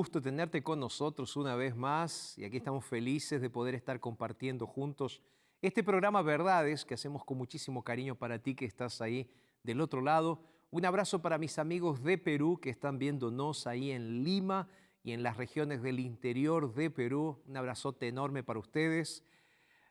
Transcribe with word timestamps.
Gusto 0.00 0.22
tenerte 0.22 0.62
con 0.62 0.80
nosotros 0.80 1.36
una 1.36 1.54
vez 1.56 1.76
más 1.76 2.38
y 2.38 2.44
aquí 2.44 2.56
estamos 2.56 2.86
felices 2.86 3.42
de 3.42 3.50
poder 3.50 3.74
estar 3.74 4.00
compartiendo 4.00 4.66
juntos 4.66 5.20
este 5.60 5.84
programa 5.84 6.22
Verdades 6.22 6.86
que 6.86 6.94
hacemos 6.94 7.22
con 7.22 7.36
muchísimo 7.36 7.84
cariño 7.84 8.14
para 8.14 8.38
ti 8.38 8.54
que 8.54 8.64
estás 8.64 9.02
ahí 9.02 9.28
del 9.62 9.78
otro 9.82 10.00
lado. 10.00 10.40
Un 10.70 10.86
abrazo 10.86 11.20
para 11.20 11.36
mis 11.36 11.58
amigos 11.58 12.02
de 12.02 12.16
Perú 12.16 12.58
que 12.62 12.70
están 12.70 12.98
viéndonos 12.98 13.66
ahí 13.66 13.90
en 13.90 14.24
Lima 14.24 14.68
y 15.02 15.12
en 15.12 15.22
las 15.22 15.36
regiones 15.36 15.82
del 15.82 16.00
interior 16.00 16.72
de 16.72 16.88
Perú. 16.88 17.42
Un 17.46 17.58
abrazote 17.58 18.08
enorme 18.08 18.42
para 18.42 18.58
ustedes. 18.58 19.22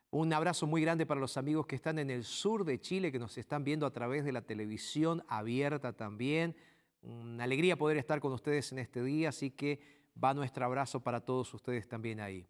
Un 0.10 0.34
abrazo 0.34 0.66
muy 0.66 0.82
grande 0.82 1.06
para 1.06 1.22
los 1.22 1.38
amigos 1.38 1.68
que 1.68 1.76
están 1.76 2.00
en 2.00 2.10
el 2.10 2.24
sur 2.24 2.66
de 2.66 2.82
Chile, 2.82 3.12
que 3.12 3.20
nos 3.20 3.38
están 3.38 3.64
viendo 3.64 3.86
a 3.86 3.94
través 3.94 4.26
de 4.26 4.32
la 4.32 4.42
televisión 4.42 5.24
abierta 5.28 5.94
también. 5.94 6.56
Una 7.04 7.44
alegría 7.44 7.78
poder 7.78 7.98
estar 7.98 8.20
con 8.20 8.34
ustedes 8.34 8.72
en 8.72 8.80
este 8.80 9.04
día, 9.04 9.30
así 9.30 9.52
que 9.52 9.99
va 10.22 10.34
nuestro 10.34 10.66
abrazo 10.66 11.00
para 11.00 11.22
todos 11.22 11.54
ustedes 11.54 11.88
también 11.88 12.20
ahí. 12.20 12.46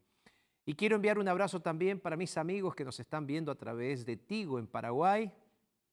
Y 0.66 0.76
quiero 0.76 0.96
enviar 0.96 1.18
un 1.18 1.28
abrazo 1.28 1.60
también 1.60 2.00
para 2.00 2.16
mis 2.16 2.38
amigos 2.38 2.76
que 2.76 2.86
nos 2.86 3.00
están 3.00 3.26
viendo 3.26 3.52
a 3.52 3.56
través 3.56 4.06
de 4.06 4.18
Tigo 4.18 4.60
en 4.60 4.68
Paraguay. 4.68 5.32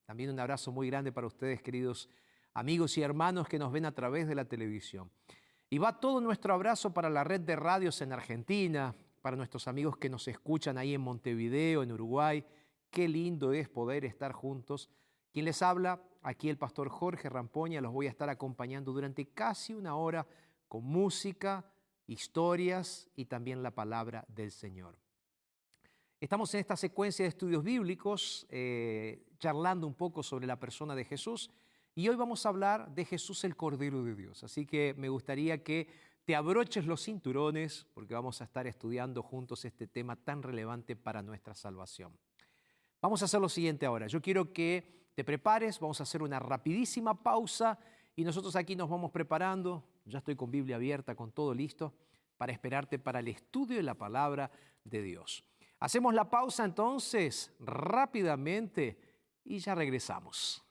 También 0.04 0.30
un 0.30 0.38
abrazo 0.38 0.70
muy 0.70 0.88
grande 0.88 1.12
para 1.12 1.26
ustedes, 1.26 1.62
queridos 1.62 2.08
amigos 2.54 2.96
y 2.96 3.02
hermanos 3.02 3.48
que 3.48 3.58
nos 3.58 3.72
ven 3.72 3.84
a 3.86 3.92
través 3.92 4.28
de 4.28 4.34
la 4.34 4.44
televisión. 4.44 5.10
Y 5.68 5.78
va 5.78 5.98
todo 5.98 6.20
nuestro 6.20 6.54
abrazo 6.54 6.92
para 6.94 7.10
la 7.10 7.24
red 7.24 7.40
de 7.40 7.56
radios 7.56 8.00
en 8.00 8.12
Argentina, 8.12 8.94
para 9.20 9.36
nuestros 9.36 9.66
amigos 9.66 9.96
que 9.96 10.08
nos 10.08 10.28
escuchan 10.28 10.78
ahí 10.78 10.94
en 10.94 11.00
Montevideo, 11.00 11.82
en 11.82 11.92
Uruguay. 11.92 12.44
Qué 12.90 13.08
lindo 13.08 13.52
es 13.52 13.68
poder 13.68 14.04
estar 14.04 14.32
juntos. 14.32 14.88
Quien 15.32 15.44
les 15.44 15.60
habla, 15.62 16.00
aquí 16.22 16.48
el 16.48 16.56
pastor 16.56 16.88
Jorge 16.88 17.28
Rampoña, 17.28 17.80
los 17.80 17.92
voy 17.92 18.06
a 18.06 18.10
estar 18.10 18.28
acompañando 18.30 18.92
durante 18.92 19.26
casi 19.26 19.74
una 19.74 19.96
hora 19.96 20.26
con 20.68 20.84
música, 20.84 21.64
historias 22.06 23.08
y 23.16 23.26
también 23.26 23.62
la 23.62 23.72
palabra 23.72 24.24
del 24.28 24.50
Señor. 24.50 24.98
Estamos 26.20 26.52
en 26.54 26.60
esta 26.60 26.76
secuencia 26.76 27.24
de 27.24 27.28
estudios 27.28 27.62
bíblicos, 27.62 28.46
eh, 28.48 29.26
charlando 29.38 29.86
un 29.86 29.94
poco 29.94 30.22
sobre 30.22 30.46
la 30.46 30.58
persona 30.58 30.94
de 30.94 31.04
Jesús 31.04 31.50
y 31.94 32.08
hoy 32.08 32.16
vamos 32.16 32.44
a 32.44 32.48
hablar 32.48 32.94
de 32.94 33.04
Jesús 33.04 33.44
el 33.44 33.56
Cordero 33.56 34.02
de 34.02 34.14
Dios. 34.14 34.42
Así 34.44 34.66
que 34.66 34.94
me 34.96 35.08
gustaría 35.08 35.62
que 35.62 35.88
te 36.24 36.34
abroches 36.34 36.86
los 36.86 37.04
cinturones 37.04 37.86
porque 37.94 38.14
vamos 38.14 38.40
a 38.40 38.44
estar 38.44 38.66
estudiando 38.66 39.22
juntos 39.22 39.64
este 39.64 39.86
tema 39.86 40.16
tan 40.16 40.42
relevante 40.42 40.96
para 40.96 41.22
nuestra 41.22 41.54
salvación. 41.54 42.12
Vamos 43.00 43.22
a 43.22 43.26
hacer 43.26 43.40
lo 43.40 43.48
siguiente 43.48 43.86
ahora. 43.86 44.06
Yo 44.08 44.20
quiero 44.20 44.52
que 44.52 45.10
te 45.14 45.22
prepares, 45.22 45.78
vamos 45.80 46.00
a 46.00 46.02
hacer 46.02 46.22
una 46.22 46.38
rapidísima 46.38 47.22
pausa 47.22 47.78
y 48.16 48.24
nosotros 48.24 48.56
aquí 48.56 48.74
nos 48.74 48.88
vamos 48.88 49.10
preparando. 49.10 49.84
Ya 50.06 50.18
estoy 50.18 50.34
con 50.34 50.50
Biblia 50.50 50.76
abierta, 50.76 51.14
con 51.14 51.30
todo 51.30 51.52
listo, 51.52 51.92
para 52.38 52.52
esperarte 52.52 52.98
para 52.98 53.20
el 53.20 53.28
estudio 53.28 53.76
de 53.76 53.82
la 53.82 53.94
palabra 53.94 54.50
de 54.84 55.02
Dios. 55.02 55.44
Hacemos 55.78 56.14
la 56.14 56.30
pausa 56.30 56.64
entonces 56.64 57.52
rápidamente 57.60 58.98
y 59.44 59.58
ya 59.58 59.74
regresamos. 59.74 60.64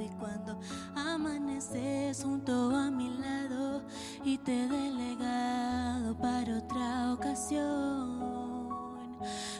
Y 0.00 0.08
cuando 0.18 0.58
estés 1.60 2.24
junto 2.24 2.74
a 2.74 2.90
mi 2.90 3.10
lado 3.18 3.82
y 4.24 4.38
te 4.38 4.64
he 4.64 4.66
delegado 4.66 6.16
para 6.16 6.56
otra 6.56 7.12
ocasión. 7.12 8.68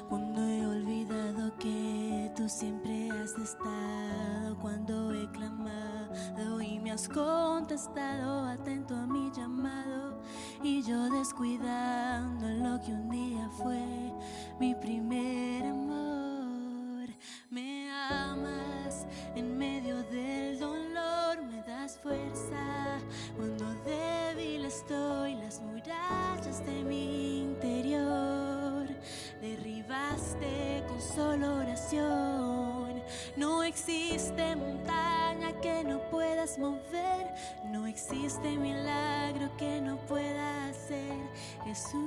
Cuando 0.08 0.41
he 0.41 0.67
olvidado 0.67 1.55
que 1.58 2.32
tú 2.35 2.49
siempre 2.49 3.11
has 3.11 3.37
estado, 3.37 4.58
cuando 4.62 5.12
he 5.14 5.31
clamado 5.31 6.62
y 6.62 6.79
me 6.79 6.93
has 6.93 7.06
contestado, 7.06 8.47
atento 8.47 8.97
a 8.97 9.06
mi 9.06 9.31
llamado 9.31 10.23
y 10.62 10.82
yo 10.82 11.11
descuidando 11.11 12.49
lo 12.49 12.81
que 12.81 12.93
un 12.93 13.11
día 13.11 13.50
fue 13.58 14.12
mi 14.58 14.75
primer 14.75 15.67
amor. 15.67 16.09
Cuando 23.40 23.64
débil 23.87 24.66
estoy, 24.66 25.34
las 25.37 25.62
murallas 25.62 26.62
de 26.66 26.84
mi 26.84 27.40
interior 27.40 28.87
derribaste 29.40 30.84
con 30.87 31.00
solo 31.00 31.56
oración. 31.56 33.02
No 33.38 33.62
existe 33.62 34.56
montaña 34.56 35.58
que 35.62 35.82
no 35.84 36.02
puedas 36.10 36.58
mover, 36.58 37.28
no 37.64 37.87
existe 37.87 38.58
milagro 38.58 39.50
que 39.56 39.81
no 39.81 39.96
pueda 40.06 40.66
hacer 40.69 41.16
Jesús, 41.64 41.98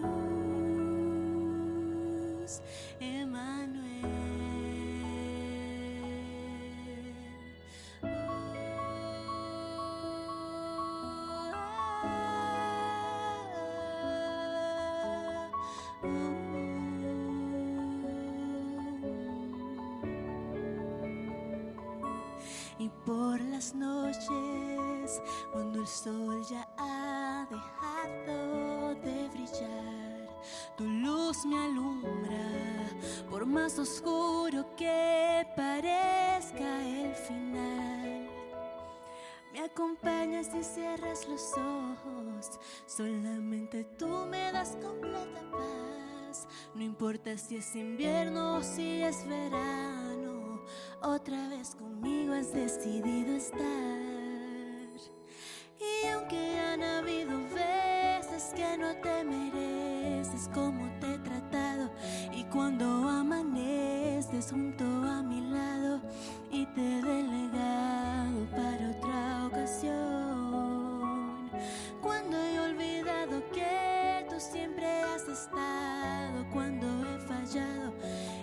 Emmanuel. 3.00 3.93
Sol 25.94 26.44
ya 26.50 26.68
ha 26.78 27.46
dejado 27.52 28.96
de 28.96 29.28
brillar, 29.30 30.28
tu 30.76 30.86
luz 30.86 31.46
me 31.46 31.56
alumbra, 31.66 32.90
por 33.30 33.46
más 33.46 33.78
oscuro 33.78 34.66
que 34.76 35.46
parezca 35.56 36.84
el 36.84 37.14
final. 37.14 38.28
Me 39.54 39.60
acompañas 39.60 40.50
y 40.56 40.64
cierras 40.64 41.28
los 41.28 41.54
ojos, 41.54 42.60
solamente 42.88 43.84
tú 44.00 44.26
me 44.26 44.52
das 44.52 44.76
completa 44.82 45.42
paz. 45.52 46.48
No 46.74 46.82
importa 46.82 47.38
si 47.38 47.58
es 47.58 47.76
invierno 47.76 48.56
o 48.56 48.64
si 48.64 49.04
es 49.04 49.28
verano, 49.28 50.60
otra 51.04 51.50
vez 51.50 51.76
conmigo 51.76 52.34
has 52.34 52.52
decidido 52.52 53.36
estar. 53.36 54.13
Y 55.80 56.08
aunque 56.08 56.60
han 56.60 56.84
habido 56.84 57.38
veces 57.50 58.54
que 58.56 58.78
no 58.78 58.96
te 58.98 59.24
mereces 59.24 60.50
como 60.54 60.90
te 61.00 61.14
he 61.14 61.18
tratado, 61.20 61.90
y 62.32 62.44
cuando 62.46 62.86
amaneces 63.10 64.52
junto 64.52 64.86
a 64.86 65.22
mi 65.24 65.42
lado 65.50 66.02
y 66.52 66.66
te 66.68 66.82
he 66.82 67.02
delegado 67.02 68.46
para 68.52 68.92
otra 68.92 69.48
ocasión, 69.48 69.94
cuando 72.02 72.38
he 72.38 72.60
olvidado 72.60 73.44
que 73.52 74.26
tú 74.30 74.40
siempre 74.40 74.86
has 74.86 75.28
estado, 75.28 76.46
cuando 76.52 76.88
he 77.08 77.20
fallado 77.20 77.94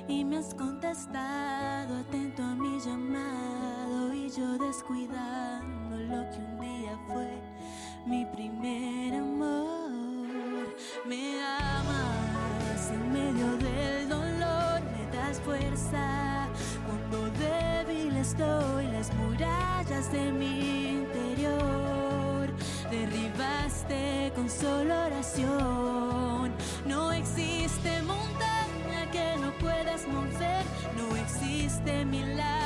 y 0.08 0.24
me 0.24 0.38
has 0.38 0.54
contestado 0.54 1.98
atento 1.98 2.42
a 2.42 2.54
mi 2.54 2.80
llamado 2.80 4.12
y 4.12 4.30
yo 4.30 4.58
descuidando 4.58 5.79
fue 7.12 7.30
mi 8.06 8.24
primer 8.26 9.14
amor. 9.14 10.74
Me 11.06 11.42
amas 11.42 12.90
en 12.90 13.12
medio 13.12 13.56
del 13.58 14.08
dolor, 14.08 14.80
me 14.92 15.16
das 15.16 15.40
fuerza 15.40 16.48
cuando 16.86 17.30
débil 17.38 18.16
estoy, 18.16 18.86
las 18.88 19.12
murallas 19.14 20.10
de 20.12 20.32
mi 20.32 20.88
interior 21.00 22.50
derribaste 22.90 24.32
con 24.34 24.48
solo 24.48 25.06
oración. 25.06 26.52
No 26.86 27.12
existe 27.12 28.02
montaña 28.02 29.10
que 29.12 29.36
no 29.40 29.52
puedas 29.58 30.06
mover, 30.08 30.64
no 30.96 31.16
existe 31.16 32.04
milagro 32.04 32.59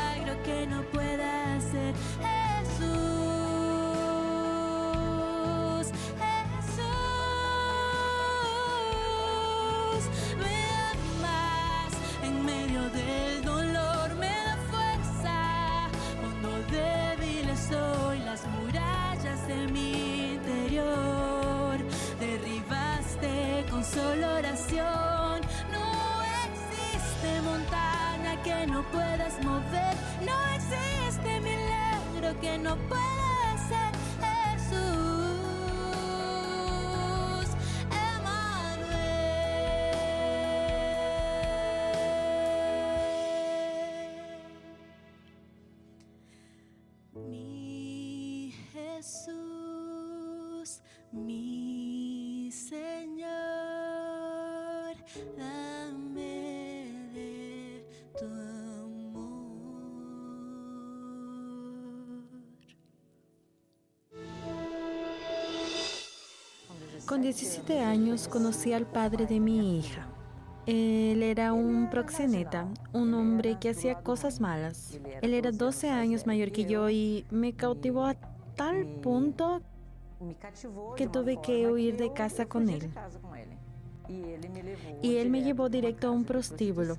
que 28.45 28.67
no 28.67 28.83
puedas 28.93 29.43
mover, 29.43 29.95
no 30.21 30.37
existe 30.55 31.41
milagro 31.41 32.39
que 32.43 32.59
no 32.59 32.77
pueda 32.89 33.55
hacer 33.55 33.95
Jesús. 34.21 34.85
Mi 47.15 48.53
Jesús, 48.73 50.81
mi 51.13 52.51
Señor, 52.53 53.31
Con 67.15 67.23
17 67.23 67.79
años 67.79 68.27
conocí 68.27 68.73
al 68.73 68.87
padre 68.87 69.25
de 69.25 69.39
mi 69.39 69.79
hija. 69.79 70.09
Él 70.67 71.23
era 71.23 71.53
un 71.53 71.89
proxeneta, 71.89 72.67
un 72.93 73.15
hombre 73.15 73.57
que 73.61 73.71
hacía 73.71 74.01
cosas 74.03 74.41
malas. 74.41 74.99
Él 75.23 75.33
era 75.33 75.53
12 75.53 75.91
años 75.91 76.27
mayor 76.27 76.51
que 76.51 76.65
yo 76.65 76.91
y 76.91 77.25
me 77.31 77.53
cautivó 77.53 78.05
a 78.05 78.15
tal 78.57 78.85
punto 79.01 79.63
que 80.97 81.07
tuve 81.07 81.41
que 81.41 81.71
huir 81.71 81.97
de 81.99 82.13
casa 82.13 82.47
con 82.47 82.69
él. 82.69 82.91
y 85.01 85.15
él 85.15 85.31
me 85.31 85.45
llevó 85.45 85.69
directo 85.69 86.09
a 86.09 86.11
un 86.11 86.25
prostíbulo. 86.25 86.97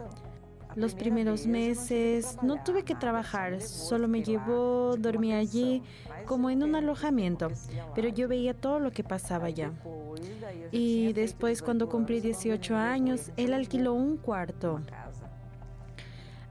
Los 0.76 0.94
primeros 0.94 1.48
meses 1.48 2.38
no 2.42 2.62
tuve 2.62 2.84
que 2.84 2.96
trabajar, 2.96 3.62
solo 3.62 4.10
me 4.10 4.24
llevó, 4.24 4.98
dormí 4.98 5.34
allí 5.34 5.82
como 6.26 6.50
en 6.50 6.64
un 6.64 6.76
alojamiento, 6.76 7.50
pero 7.94 8.10
yo 8.10 8.28
veía 8.28 8.54
todo 8.54 8.80
lo 8.80 8.92
que 8.92 9.04
pasaba 9.04 9.48
allá. 9.48 9.72
Y 10.72 11.14
después, 11.14 11.62
cuando 11.62 11.90
cumplí 11.90 12.20
18 12.20 12.76
años, 12.76 13.32
él 13.38 13.54
alquiló 13.54 13.94
un 13.94 14.18
cuarto. 14.18 14.82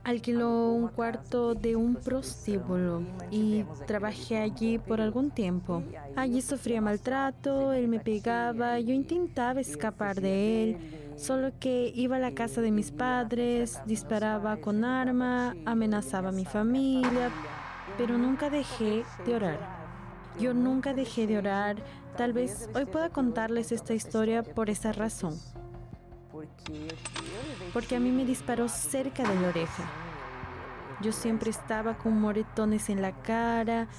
Alquiló 0.03 0.69
un 0.69 0.89
cuarto 0.89 1.55
de 1.55 1.75
un 1.75 1.95
prostíbulo 1.95 3.01
y 3.31 3.63
trabajé 3.87 4.37
allí 4.37 4.77
por 4.77 5.01
algún 5.01 5.31
tiempo. 5.31 5.81
Allí 6.15 6.43
sufría 6.43 6.79
maltrato, 6.79 7.73
él 7.73 7.87
me 7.87 7.99
pegaba, 7.99 8.79
yo 8.79 8.93
intentaba 8.93 9.61
escapar 9.61 10.21
de 10.21 10.63
él, 10.63 10.77
solo 11.15 11.53
que 11.59 11.91
iba 11.95 12.17
a 12.17 12.19
la 12.19 12.35
casa 12.35 12.61
de 12.61 12.69
mis 12.69 12.91
padres, 12.91 13.81
disparaba 13.87 14.57
con 14.57 14.83
arma, 14.83 15.55
amenazaba 15.65 16.29
a 16.29 16.33
mi 16.33 16.45
familia, 16.45 17.31
pero 17.97 18.19
nunca 18.19 18.51
dejé 18.51 19.03
de 19.25 19.35
orar. 19.35 19.75
Yo 20.39 20.53
nunca 20.53 20.93
dejé 20.93 21.27
de 21.27 21.37
orar. 21.37 21.77
Tal 22.17 22.33
vez 22.33 22.69
hoy 22.73 22.85
pueda 22.85 23.09
contarles 23.09 23.71
esta 23.71 23.93
historia 23.93 24.43
por 24.43 24.69
esa 24.69 24.91
razón. 24.91 25.39
Porque 27.73 27.95
a 27.95 27.99
mí 27.99 28.11
me 28.11 28.25
disparó 28.25 28.67
cerca 28.69 29.23
de 29.23 29.39
la 29.39 29.49
oreja. 29.49 29.83
Yo 31.01 31.11
siempre 31.11 31.49
estaba 31.49 31.97
con 31.97 32.19
moretones 32.19 32.89
en 32.89 33.01
la 33.01 33.11
cara 33.11 33.89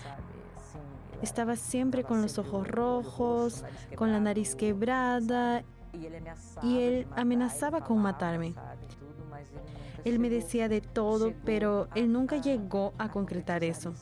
Estaba 1.23 1.57
siempre 1.57 2.05
con 2.05 2.21
los 2.21 2.39
ojos 2.39 2.69
rojos, 2.69 3.65
con 3.95 4.13
la 4.13 4.21
nariz 4.21 4.55
quebrada 4.55 5.65
y 6.63 6.79
él 6.79 7.07
amenazaba 7.17 7.83
con 7.83 7.99
matarme. 7.99 8.55
Él 10.05 10.19
me 10.19 10.29
decía 10.29 10.69
de 10.69 10.81
todo, 10.81 11.33
pero 11.45 11.89
él 11.95 12.13
nunca 12.13 12.37
llegó 12.37 12.93
a 12.99 13.09
concretar 13.11 13.65
eso. 13.65 13.95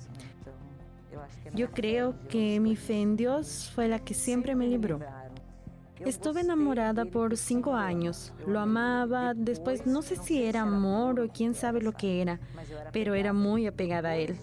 Yo 1.55 1.71
creo 1.71 2.17
que 2.29 2.59
mi 2.59 2.75
fe 2.75 3.01
en 3.01 3.17
Dios 3.17 3.71
fue 3.73 3.87
la 3.87 4.01
que 4.01 4.13
siempre 4.13 4.57
me 4.57 4.67
libró. 4.67 4.99
Estuve 6.01 6.41
enamorada 6.41 7.05
por 7.05 7.37
cinco 7.37 7.75
años. 7.75 8.33
Lo 8.47 8.59
amaba. 8.59 9.35
Después 9.35 9.87
no 9.87 10.03
sé 10.03 10.17
si 10.17 10.43
era 10.43 10.63
amor 10.63 11.21
o 11.21 11.29
quién 11.29 11.55
sabe 11.55 11.81
lo 11.81 11.93
que 11.93 12.21
era, 12.21 12.41
pero 12.93 13.15
era 13.15 13.33
muy 13.33 13.69
apegada 13.69 14.11
a 14.11 14.17
él. 14.17 14.37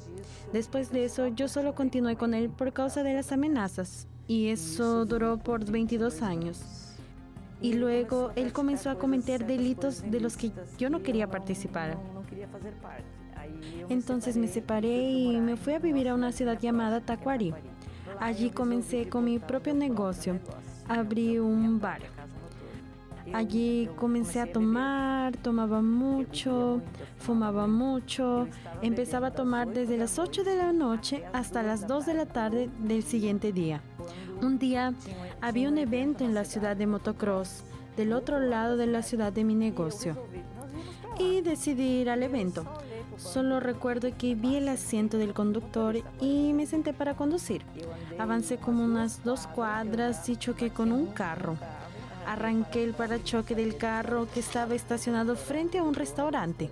Después 0.53 0.91
de 0.91 1.03
eso, 1.03 1.27
yo 1.27 1.49
solo 1.49 1.75
continué 1.75 2.15
con 2.15 2.33
él 2.33 2.49
por 2.49 2.71
causa 2.71 3.03
de 3.03 3.13
las 3.13 3.33
amenazas. 3.33 4.07
Y 4.27 4.47
eso 4.47 5.05
duró 5.05 5.37
por 5.37 5.69
22 5.69 6.21
años. 6.21 6.61
Y 7.61 7.73
luego 7.73 8.31
él 8.35 8.53
comenzó 8.53 8.89
a 8.89 8.97
cometer 8.97 9.45
delitos 9.45 10.09
de 10.09 10.21
los 10.21 10.37
que 10.37 10.51
yo 10.77 10.89
no 10.89 11.03
quería 11.03 11.29
participar. 11.29 11.97
Entonces 13.89 14.37
me 14.37 14.47
separé 14.47 15.09
y 15.09 15.39
me 15.39 15.57
fui 15.57 15.73
a 15.73 15.79
vivir 15.79 16.09
a 16.09 16.15
una 16.15 16.31
ciudad 16.31 16.59
llamada 16.59 17.01
Tacuari. 17.01 17.53
Allí 18.19 18.49
comencé 18.49 19.09
con 19.09 19.25
mi 19.25 19.39
propio 19.39 19.73
negocio 19.73 20.39
abrí 20.91 21.39
un 21.39 21.79
bar. 21.79 22.01
Allí 23.33 23.87
comencé 23.95 24.41
a 24.41 24.51
tomar, 24.51 25.37
tomaba 25.37 25.81
mucho, 25.81 26.81
fumaba 27.17 27.65
mucho, 27.67 28.47
empezaba 28.81 29.27
a 29.27 29.31
tomar 29.31 29.69
desde 29.69 29.97
las 29.97 30.19
8 30.19 30.43
de 30.43 30.57
la 30.57 30.73
noche 30.73 31.23
hasta 31.31 31.63
las 31.63 31.87
2 31.87 32.07
de 32.07 32.13
la 32.13 32.25
tarde 32.25 32.69
del 32.79 33.03
siguiente 33.03 33.53
día. 33.53 33.81
Un 34.41 34.57
día 34.57 34.93
había 35.39 35.69
un 35.69 35.77
evento 35.77 36.25
en 36.25 36.33
la 36.33 36.43
ciudad 36.43 36.75
de 36.75 36.87
motocross, 36.87 37.63
del 37.95 38.11
otro 38.11 38.39
lado 38.39 38.75
de 38.75 38.87
la 38.87 39.01
ciudad 39.01 39.31
de 39.31 39.43
mi 39.43 39.55
negocio, 39.55 40.17
y 41.19 41.41
decidí 41.41 42.01
ir 42.01 42.09
al 42.09 42.23
evento. 42.23 42.65
Solo 43.21 43.59
recuerdo 43.59 44.09
que 44.17 44.35
vi 44.35 44.55
el 44.55 44.67
asiento 44.67 45.17
del 45.17 45.33
conductor 45.33 45.95
y 46.19 46.53
me 46.53 46.65
senté 46.65 46.91
para 46.91 47.15
conducir. 47.15 47.61
Avancé 48.17 48.57
como 48.57 48.83
unas 48.83 49.23
dos 49.23 49.47
cuadras 49.47 50.27
y 50.27 50.37
choqué 50.37 50.71
con 50.71 50.91
un 50.91 51.07
carro. 51.07 51.55
Arranqué 52.27 52.83
el 52.83 52.93
parachoque 52.93 53.55
del 53.55 53.77
carro 53.77 54.27
que 54.33 54.39
estaba 54.39 54.73
estacionado 54.73 55.35
frente 55.35 55.77
a 55.77 55.83
un 55.83 55.93
restaurante. 55.93 56.69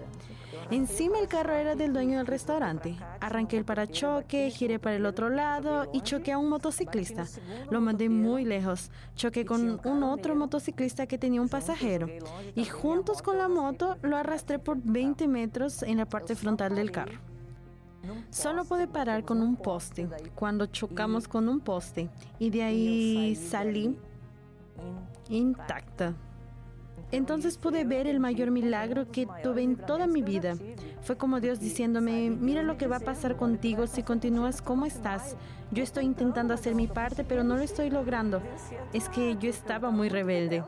Encima 0.72 1.18
el 1.18 1.28
carro 1.28 1.54
era 1.54 1.76
del 1.76 1.94
dueño 1.94 2.20
del 2.20 2.28
restaurante. 2.28 2.96
Arranqué 3.20 3.58
el 3.58 3.66
parachoque, 3.66 4.52
giré 4.52 4.78
para 4.78 4.98
el 4.98 5.06
otro 5.08 5.30
lado 5.30 5.90
y 5.94 6.02
choqué 6.02 6.32
a 6.32 6.38
un 6.38 6.48
motociclista. 6.48 7.26
Lo 7.72 7.82
mandé 7.82 8.08
muy 8.08 8.46
lejos. 8.46 8.92
Choqué 9.16 9.46
con 9.46 9.80
un 9.84 10.04
otro 10.04 10.36
motociclista 10.36 11.08
que 11.08 11.18
tenía 11.18 11.42
un 11.42 11.50
pasajero. 11.50 12.08
Y 12.56 12.66
juntos 12.66 13.24
con 13.24 13.40
la 13.40 13.48
moto 13.48 13.98
lo 14.04 14.16
arrastré 14.16 14.60
por 14.60 14.78
20 14.78 15.28
metros 15.28 15.82
en 15.82 15.98
la 15.98 16.06
parte 16.06 16.36
frontal 16.36 16.76
del 16.76 16.92
carro. 16.92 17.18
Solo 18.30 18.64
pude 18.64 18.88
parar 18.88 19.26
con 19.26 19.42
un 19.42 19.56
poste 19.56 20.08
cuando 20.36 20.68
chocamos 20.68 21.28
con 21.28 21.50
un 21.50 21.60
poste 21.60 22.10
y 22.38 22.50
de 22.50 22.64
ahí 22.64 23.36
salí 23.36 23.98
intacta. 25.30 26.14
Entonces 27.12 27.58
pude 27.58 27.86
ver 27.86 28.06
el 28.08 28.20
mayor 28.20 28.52
milagro 28.52 29.12
que 29.12 29.28
tuve 29.42 29.64
en 29.64 29.76
toda 29.76 30.06
mi 30.06 30.22
vida. 30.22 30.56
Fue 31.02 31.18
como 31.18 31.40
Dios 31.40 31.60
diciéndome, 31.60 32.30
mira 32.30 32.62
lo 32.62 32.78
que 32.78 32.88
va 32.88 32.98
a 32.98 33.02
pasar 33.02 33.36
contigo 33.36 33.88
si 33.88 34.04
continúas 34.04 34.62
como 34.62 34.86
estás. 34.86 35.36
Yo 35.72 35.84
estoy 35.84 36.06
intentando 36.06 36.54
hacer 36.54 36.76
mi 36.76 36.88
parte, 36.88 37.24
pero 37.24 37.44
no 37.44 37.56
lo 37.56 37.64
estoy 37.64 37.90
logrando. 37.90 38.42
Es 38.94 39.10
que 39.10 39.38
yo 39.40 39.50
estaba 39.50 39.90
muy 39.90 40.10
rebelde. 40.10 40.64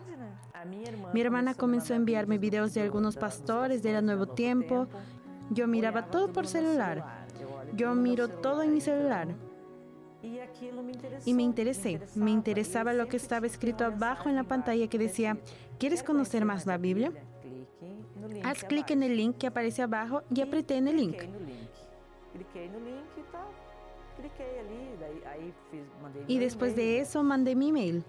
Mi 1.14 1.22
hermana 1.22 1.54
comenzó 1.54 1.94
a 1.94 1.98
enviarme 1.98 2.38
videos 2.38 2.74
de 2.74 2.82
algunos 2.82 3.18
pastores 3.18 3.84
de 3.84 3.94
la 3.94 4.02
Nuevo 4.02 4.28
Tiempo. 4.28 4.88
Yo 5.50 5.68
miraba 5.68 6.08
todo 6.08 6.32
por 6.32 6.48
celular. 6.48 7.28
Yo 7.76 7.94
miro 7.94 8.30
todo 8.30 8.64
en 8.64 8.74
mi 8.74 8.82
celular. 8.82 9.28
Y 11.26 11.34
me 11.34 11.44
interesé, 11.44 12.00
me 12.16 12.32
interesaba 12.32 12.94
lo 12.94 13.08
que 13.08 13.18
estaba 13.18 13.48
escrito 13.48 13.86
abajo 13.86 14.30
en 14.30 14.36
la 14.36 14.44
pantalla 14.44 14.88
que 14.88 14.98
decía, 14.98 15.38
¿quieres 15.80 16.04
conocer 16.04 16.46
más 16.46 16.66
la 16.66 16.78
Biblia? 16.78 17.12
Haz 18.44 18.64
clic 18.64 18.92
en 18.92 19.04
el 19.04 19.18
link 19.18 19.38
que 19.38 19.48
aparece 19.48 19.82
abajo 19.82 20.22
y 20.34 20.42
apreté 20.42 20.78
en 20.78 20.88
el 20.88 20.98
link. 20.98 21.18
Y 26.28 26.38
después 26.38 26.76
de 26.76 27.00
eso 27.00 27.24
mandé 27.24 27.56
mi 27.56 27.70
email. 27.70 28.04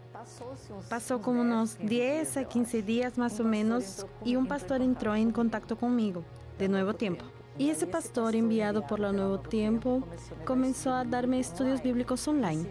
Pasó 0.91 1.21
como 1.23 1.41
unos 1.41 1.79
10 1.79 2.37
a 2.37 2.45
15 2.45 2.83
días 2.83 3.17
más 3.17 3.41
o 3.41 3.45
menos 3.45 4.07
y 4.25 4.37
un 4.37 4.47
pastor 4.47 4.83
entró 4.83 5.15
en 5.15 5.31
contacto 5.31 5.77
conmigo, 5.77 6.25
de 6.59 6.69
nuevo 6.69 6.95
tiempo. 6.95 7.25
Y 7.63 7.71
ese 7.71 7.87
pastor 7.87 8.35
enviado 8.35 8.89
por 8.89 8.99
la 8.99 9.13
Nuevo 9.13 9.39
Tiempo 9.39 10.03
comenzó 10.45 10.93
a 10.93 11.05
darme 11.05 11.39
estudios 11.39 11.81
bíblicos 11.81 12.27
online. 12.27 12.67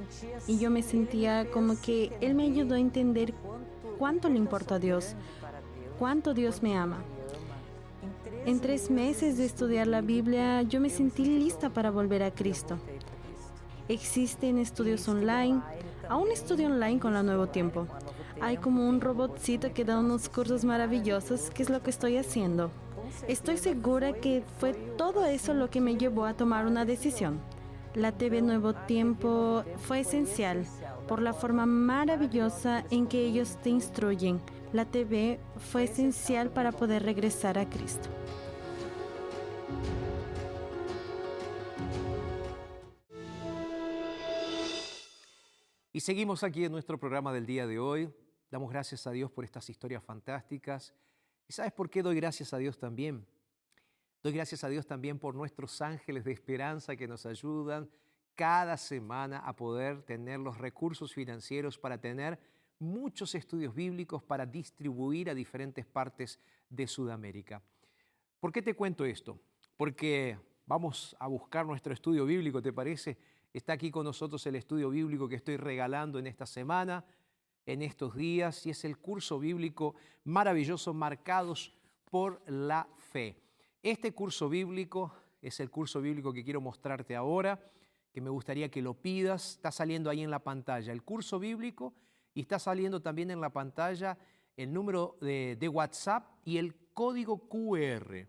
Y 0.48 0.60
yo 0.60 0.70
me 0.70 0.84
sentía 0.84 1.50
como 1.50 1.80
que 1.80 2.12
él 2.20 2.36
me 2.36 2.44
ayudó 2.44 2.76
a 2.76 2.80
entender 2.80 3.34
cuánto 3.98 4.28
le 4.28 4.36
importa 4.36 4.76
a 4.76 4.80
Dios, 4.80 5.16
cuánto 5.98 6.34
Dios 6.34 6.62
me 6.62 6.78
ama. 6.78 6.98
En 8.46 8.60
tres 8.60 8.92
meses 8.92 9.38
de 9.38 9.46
estudiar 9.46 9.88
la 9.88 10.02
Biblia, 10.02 10.62
yo 10.64 10.82
me 10.82 10.90
sentí 10.90 11.24
lista 11.24 11.70
para 11.70 11.90
volver 11.90 12.22
a 12.22 12.32
Cristo. 12.32 12.78
Existen 13.88 14.58
estudios 14.58 15.08
online, 15.08 15.62
aún 16.10 16.32
estudio 16.32 16.68
online 16.68 17.00
con 17.00 17.14
la 17.14 17.24
Nuevo 17.24 17.48
Tiempo. 17.48 17.88
Hay 18.42 18.58
como 18.58 18.90
un 18.90 19.00
robotcito 19.00 19.74
que 19.74 19.86
da 19.86 20.00
unos 20.00 20.28
cursos 20.28 20.66
maravillosos, 20.66 21.50
que 21.50 21.64
es 21.64 21.70
lo 21.70 21.82
que 21.82 21.92
estoy 21.92 22.18
haciendo. 22.18 22.72
Estoy 23.28 23.58
segura 23.58 24.14
que 24.14 24.44
fue 24.60 24.74
todo 24.74 25.26
eso 25.26 25.54
lo 25.54 25.70
que 25.70 25.82
me 25.82 25.98
llevó 25.98 26.26
a 26.26 26.36
tomar 26.36 26.66
una 26.66 26.86
decisión. 26.86 27.40
La 27.94 28.12
TV 28.12 28.42
Nuevo 28.42 28.74
Tiempo 28.74 29.64
fue 29.78 30.00
esencial 30.00 30.66
por 31.08 31.22
la 31.22 31.34
forma 31.34 31.66
maravillosa 31.66 32.86
en 32.90 33.08
que 33.08 33.20
ellos 33.20 33.58
te 33.62 33.70
instruyen. 33.70 34.42
La 34.74 34.86
TV 34.86 35.40
fue 35.58 35.84
esencial 35.84 36.50
para 36.50 36.72
poder 36.72 37.04
regresar 37.04 37.58
a 37.58 37.70
Cristo. 37.70 38.10
Y 45.94 46.00
seguimos 46.00 46.44
aquí 46.44 46.64
en 46.64 46.72
nuestro 46.72 46.98
programa 46.98 47.34
del 47.34 47.46
día 47.46 47.68
de 47.68 47.78
hoy. 47.78 48.10
Damos 48.50 48.72
gracias 48.72 49.06
a 49.06 49.12
Dios 49.12 49.30
por 49.30 49.44
estas 49.44 49.70
historias 49.70 50.04
fantásticas 50.04 50.94
¿Y 51.52 51.54
sabes 51.54 51.74
por 51.74 51.90
qué 51.90 52.02
doy 52.02 52.16
gracias 52.16 52.54
a 52.54 52.58
Dios 52.60 52.80
también? 52.80 53.28
Doy 54.24 54.32
gracias 54.32 54.64
a 54.64 54.70
Dios 54.70 54.88
también 54.88 55.20
por 55.20 55.36
nuestros 55.36 55.82
ángeles 55.82 56.24
de 56.24 56.32
esperanza 56.32 56.96
que 56.96 57.10
nos 57.10 57.26
ayudan 57.26 57.90
cada 58.36 58.78
semana 58.78 59.40
a 59.40 59.54
poder 59.54 60.02
tener 60.04 60.40
los 60.40 60.58
recursos 60.58 61.14
financieros 61.14 61.78
para 61.78 61.98
tener 62.00 62.40
muchos 62.80 63.36
estudios 63.36 63.76
bíblicos 63.76 64.24
para 64.24 64.46
distribuir 64.46 65.30
a 65.30 65.36
diferentes 65.36 65.86
partes 65.86 66.40
de 66.70 66.88
Sudamérica. 66.88 67.62
¿Por 68.40 68.54
qué 68.54 68.62
te 68.62 68.74
cuento 68.74 69.04
esto? 69.04 69.38
Porque 69.76 70.40
vamos 70.66 71.18
a 71.20 71.28
buscar 71.28 71.66
nuestro 71.66 71.92
estudio 71.92 72.26
bíblico, 72.26 72.62
¿te 72.62 72.72
parece? 72.72 73.18
Está 73.52 73.74
aquí 73.74 73.92
con 73.92 74.06
nosotros 74.06 74.48
el 74.48 74.56
estudio 74.56 74.90
bíblico 74.90 75.28
que 75.28 75.36
estoy 75.36 75.58
regalando 75.58 76.18
en 76.18 76.28
esta 76.28 76.46
semana 76.46 77.04
en 77.66 77.82
estos 77.82 78.16
días 78.16 78.66
y 78.66 78.72
es 78.72 78.86
el 78.86 78.98
curso 78.98 79.40
bíblico 79.40 79.96
maravilloso 80.24 80.94
Marcados 80.94 81.74
por 82.10 82.42
la 82.50 82.88
Fe. 83.12 83.38
Este 83.82 84.14
curso 84.14 84.50
bíblico 84.50 85.14
es 85.42 85.60
el 85.60 85.70
curso 85.70 86.02
bíblico 86.02 86.34
que 86.34 86.44
quiero 86.44 86.62
mostrarte 86.62 87.16
ahora, 87.16 87.60
que 88.12 88.22
me 88.22 88.30
gustaría 88.30 88.70
que 88.70 88.82
lo 88.82 88.94
pidas. 88.94 89.54
Está 89.54 89.72
saliendo 89.72 90.10
ahí 90.10 90.22
en 90.22 90.32
la 90.32 90.44
pantalla 90.44 90.92
el 90.92 91.04
curso 91.04 91.40
bíblico 91.40 91.94
y 92.34 92.42
está 92.42 92.60
saliendo 92.60 93.02
también 93.02 93.32
en 93.32 93.42
la 93.42 93.50
pantalla 93.50 94.18
el 94.58 94.72
número 94.74 95.18
de, 95.22 95.58
de 95.60 95.68
WhatsApp 95.68 96.28
y 96.46 96.58
el 96.58 96.76
código 96.94 97.48
QR. 97.48 98.28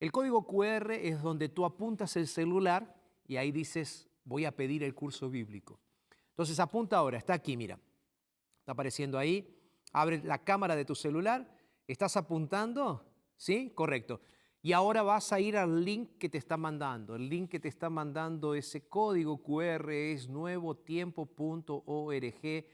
El 0.00 0.12
código 0.12 0.46
QR 0.46 0.92
es 0.92 1.22
donde 1.22 1.48
tú 1.48 1.64
apuntas 1.64 2.16
el 2.16 2.26
celular 2.26 2.96
y 3.26 3.36
ahí 3.36 3.52
dices, 3.52 4.08
voy 4.24 4.44
a 4.44 4.56
pedir 4.56 4.82
el 4.82 4.94
curso 4.94 5.28
bíblico. 5.28 5.78
Entonces 6.30 6.58
apunta 6.58 6.96
ahora, 6.96 7.18
está 7.18 7.34
aquí, 7.34 7.56
mira. 7.56 7.78
Está 8.62 8.72
apareciendo 8.72 9.18
ahí. 9.18 9.58
Abre 9.92 10.22
la 10.22 10.44
cámara 10.44 10.76
de 10.76 10.84
tu 10.84 10.94
celular. 10.94 11.52
¿Estás 11.88 12.16
apuntando? 12.16 13.04
¿Sí? 13.36 13.72
Correcto. 13.74 14.20
Y 14.62 14.72
ahora 14.72 15.02
vas 15.02 15.32
a 15.32 15.40
ir 15.40 15.56
al 15.56 15.84
link 15.84 16.16
que 16.16 16.28
te 16.28 16.38
está 16.38 16.56
mandando. 16.56 17.16
El 17.16 17.28
link 17.28 17.50
que 17.50 17.58
te 17.58 17.66
está 17.66 17.90
mandando 17.90 18.54
ese 18.54 18.88
código 18.88 19.42
QR 19.42 19.90
es 19.90 20.28
nuevotiempo.org 20.28 22.66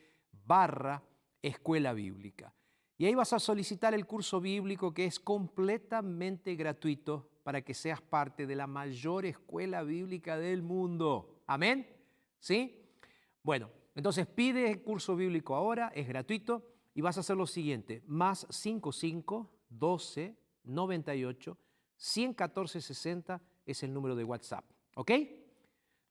barra 0.44 1.02
escuela 1.40 1.94
bíblica. 1.94 2.52
Y 2.98 3.06
ahí 3.06 3.14
vas 3.14 3.32
a 3.32 3.38
solicitar 3.38 3.94
el 3.94 4.04
curso 4.04 4.42
bíblico 4.42 4.92
que 4.92 5.06
es 5.06 5.18
completamente 5.18 6.54
gratuito 6.54 7.30
para 7.44 7.62
que 7.62 7.72
seas 7.72 8.02
parte 8.02 8.46
de 8.46 8.56
la 8.56 8.66
mayor 8.66 9.24
escuela 9.24 9.82
bíblica 9.82 10.36
del 10.36 10.62
mundo. 10.62 11.40
Amén. 11.46 11.88
¿Sí? 12.38 12.84
Bueno, 13.42 13.70
entonces 13.98 14.28
pide 14.28 14.70
el 14.70 14.80
curso 14.80 15.16
bíblico 15.16 15.56
ahora, 15.56 15.90
es 15.92 16.06
gratuito, 16.06 16.64
y 16.94 17.00
vas 17.00 17.16
a 17.16 17.20
hacer 17.20 17.36
lo 17.36 17.48
siguiente, 17.48 18.00
más 18.06 18.46
55 18.48 19.50
12 19.68 20.36
98 20.62 21.58
114 21.96 22.80
60 22.80 23.42
es 23.66 23.82
el 23.82 23.92
número 23.92 24.14
de 24.14 24.22
WhatsApp, 24.22 24.64
¿ok? 24.94 25.10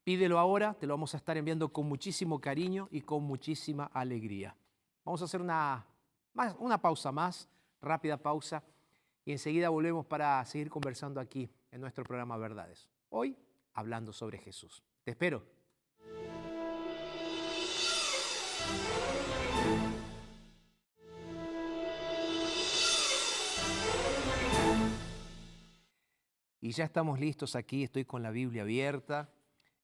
Pídelo 0.04 0.38
ahora, 0.38 0.74
te 0.74 0.86
lo 0.86 0.96
vamos 0.96 1.14
a 1.14 1.18
estar 1.18 1.38
enviando 1.38 1.72
con 1.72 1.88
muchísimo 1.88 2.42
cariño 2.42 2.90
y 2.92 3.00
con 3.00 3.24
muchísima 3.24 3.86
alegría. 3.86 4.54
Vamos 5.06 5.22
a 5.22 5.26
hacer 5.26 5.40
una, 5.40 5.88
una 6.60 6.82
pausa 6.82 7.14
más, 7.14 7.48
rápida 7.80 8.18
pausa, 8.18 8.66
y 9.24 9.32
enseguida 9.32 9.70
volvemos 9.70 10.06
para 10.06 10.44
seguir 10.44 10.70
conversando 10.70 11.22
aquí 11.22 11.50
en 11.72 11.80
nuestro 11.80 12.04
programa 12.04 12.36
Verdades. 12.36 12.90
Hoy 13.08 13.38
hablando 13.76 14.12
sobre 14.12 14.40
Jesús. 14.40 14.84
Te 15.06 15.12
espero. 15.12 15.42
Y 26.68 26.74
ya 26.74 26.84
estamos 26.84 27.18
listos 27.18 27.56
aquí, 27.56 27.84
estoy 27.84 28.04
con 28.04 28.22
la 28.22 28.30
Biblia 28.30 28.64
abierta, 28.64 29.30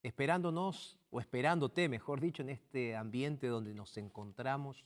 esperándonos, 0.01 0.99
o 1.11 1.21
esperándote, 1.21 1.87
mejor 1.87 2.19
dicho, 2.19 2.41
en 2.41 2.49
este 2.49 2.97
ambiente 2.97 3.47
donde 3.47 3.73
nos 3.73 3.95
encontramos 3.95 4.83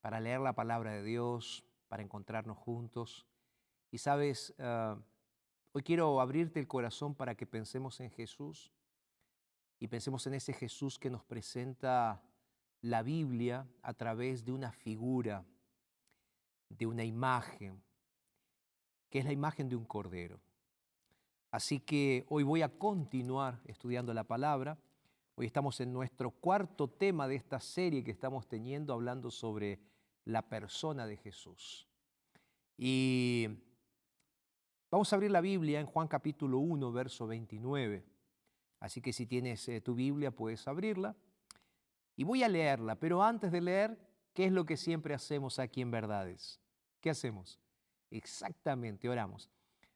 para 0.00 0.18
leer 0.18 0.40
la 0.40 0.56
palabra 0.56 0.90
de 0.90 1.04
Dios, 1.04 1.64
para 1.86 2.02
encontrarnos 2.02 2.58
juntos. 2.58 3.24
Y 3.92 3.98
sabes, 3.98 4.52
ah, 4.58 4.98
hoy 5.70 5.84
quiero 5.84 6.20
abrirte 6.20 6.58
el 6.58 6.66
corazón 6.66 7.14
para 7.14 7.36
que 7.36 7.46
pensemos 7.46 8.00
en 8.00 8.10
Jesús 8.10 8.72
y 9.78 9.86
pensemos 9.86 10.26
en 10.26 10.34
ese 10.34 10.52
Jesús 10.52 10.98
que 10.98 11.08
nos 11.08 11.22
presenta 11.22 12.20
la 12.80 13.04
Biblia 13.04 13.68
a 13.82 13.94
través 13.94 14.44
de 14.44 14.50
una 14.50 14.72
figura, 14.72 15.44
de 16.68 16.84
una 16.84 17.04
imagen, 17.04 17.80
que 19.08 19.20
es 19.20 19.24
la 19.24 19.32
imagen 19.32 19.68
de 19.68 19.76
un 19.76 19.84
cordero. 19.84 20.40
Así 21.52 21.80
que 21.80 22.24
hoy 22.30 22.44
voy 22.44 22.62
a 22.62 22.70
continuar 22.70 23.60
estudiando 23.66 24.14
la 24.14 24.24
palabra. 24.24 24.78
Hoy 25.34 25.44
estamos 25.44 25.78
en 25.80 25.92
nuestro 25.92 26.30
cuarto 26.30 26.88
tema 26.88 27.28
de 27.28 27.34
esta 27.34 27.60
serie 27.60 28.02
que 28.02 28.10
estamos 28.10 28.48
teniendo 28.48 28.94
hablando 28.94 29.30
sobre 29.30 29.78
la 30.24 30.48
persona 30.48 31.06
de 31.06 31.18
Jesús. 31.18 31.86
Y 32.78 33.48
vamos 34.90 35.12
a 35.12 35.16
abrir 35.16 35.30
la 35.30 35.42
Biblia 35.42 35.78
en 35.78 35.84
Juan 35.84 36.08
capítulo 36.08 36.58
1, 36.58 36.90
verso 36.90 37.26
29. 37.26 38.02
Así 38.80 39.02
que 39.02 39.12
si 39.12 39.26
tienes 39.26 39.68
eh, 39.68 39.82
tu 39.82 39.94
Biblia 39.94 40.30
puedes 40.30 40.66
abrirla. 40.66 41.14
Y 42.16 42.24
voy 42.24 42.42
a 42.42 42.48
leerla, 42.48 42.94
pero 42.94 43.22
antes 43.22 43.52
de 43.52 43.60
leer, 43.60 43.98
¿qué 44.32 44.46
es 44.46 44.52
lo 44.52 44.64
que 44.64 44.78
siempre 44.78 45.12
hacemos 45.12 45.58
aquí 45.58 45.82
en 45.82 45.90
Verdades? 45.90 46.62
¿Qué 47.02 47.10
hacemos? 47.10 47.60
Exactamente, 48.10 49.06
oramos. 49.06 49.50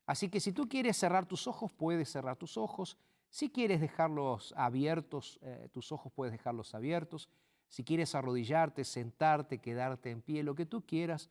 Así 0.06 0.28
que 0.28 0.40
si 0.40 0.52
tú 0.52 0.68
quieres 0.68 0.96
cerrar 0.96 1.26
tus 1.26 1.46
ojos, 1.46 1.72
puedes 1.72 2.08
cerrar 2.08 2.36
tus 2.36 2.56
ojos. 2.56 2.96
Si 3.28 3.50
quieres 3.50 3.80
dejarlos 3.80 4.54
abiertos, 4.56 5.38
eh, 5.42 5.68
tus 5.72 5.90
ojos 5.90 6.12
puedes 6.12 6.32
dejarlos 6.32 6.74
abiertos. 6.74 7.28
Si 7.68 7.82
quieres 7.82 8.14
arrodillarte, 8.14 8.84
sentarte, 8.84 9.58
quedarte 9.58 10.10
en 10.10 10.22
pie, 10.22 10.44
lo 10.44 10.54
que 10.54 10.64
tú 10.64 10.86
quieras. 10.86 11.28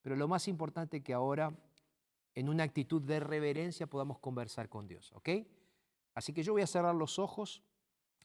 Pero 0.00 0.16
lo 0.16 0.26
más 0.26 0.48
importante 0.48 1.02
que 1.02 1.12
ahora, 1.12 1.54
en 2.34 2.48
una 2.48 2.64
actitud 2.64 3.02
de 3.02 3.20
reverencia, 3.20 3.86
podamos 3.86 4.18
conversar 4.18 4.68
con 4.68 4.88
Dios, 4.88 5.12
¿ok? 5.12 5.28
Así 6.14 6.32
que 6.32 6.42
yo 6.42 6.52
voy 6.52 6.62
a 6.62 6.66
cerrar 6.66 6.94
los 6.94 7.18
ojos 7.18 7.62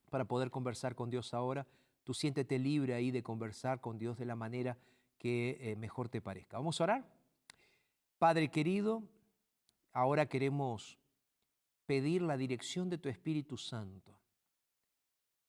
para 0.10 0.26
poder 0.26 0.50
conversar 0.50 0.96
con 0.96 1.10
Dios 1.10 1.34
ahora. 1.34 1.68
Tú 2.04 2.14
siéntete 2.14 2.58
libre 2.58 2.94
ahí 2.94 3.12
de 3.12 3.22
conversar 3.22 3.82
con 3.82 3.98
Dios 3.98 4.18
de 4.18 4.26
la 4.26 4.36
manera 4.36 4.78
que 5.18 5.58
eh, 5.60 5.76
mejor 5.76 6.08
te 6.08 6.22
parezca. 6.22 6.58
Vamos 6.58 6.80
a 6.80 6.86
orar. 6.86 7.06
Padre 8.18 8.50
querido, 8.50 9.04
Ahora 10.00 10.30
queremos 10.30 10.98
pedir 11.86 12.22
la 12.22 12.38
dirección 12.38 12.90
de 12.90 12.98
tu 12.98 13.10
Espíritu 13.10 13.58
Santo. 13.58 14.18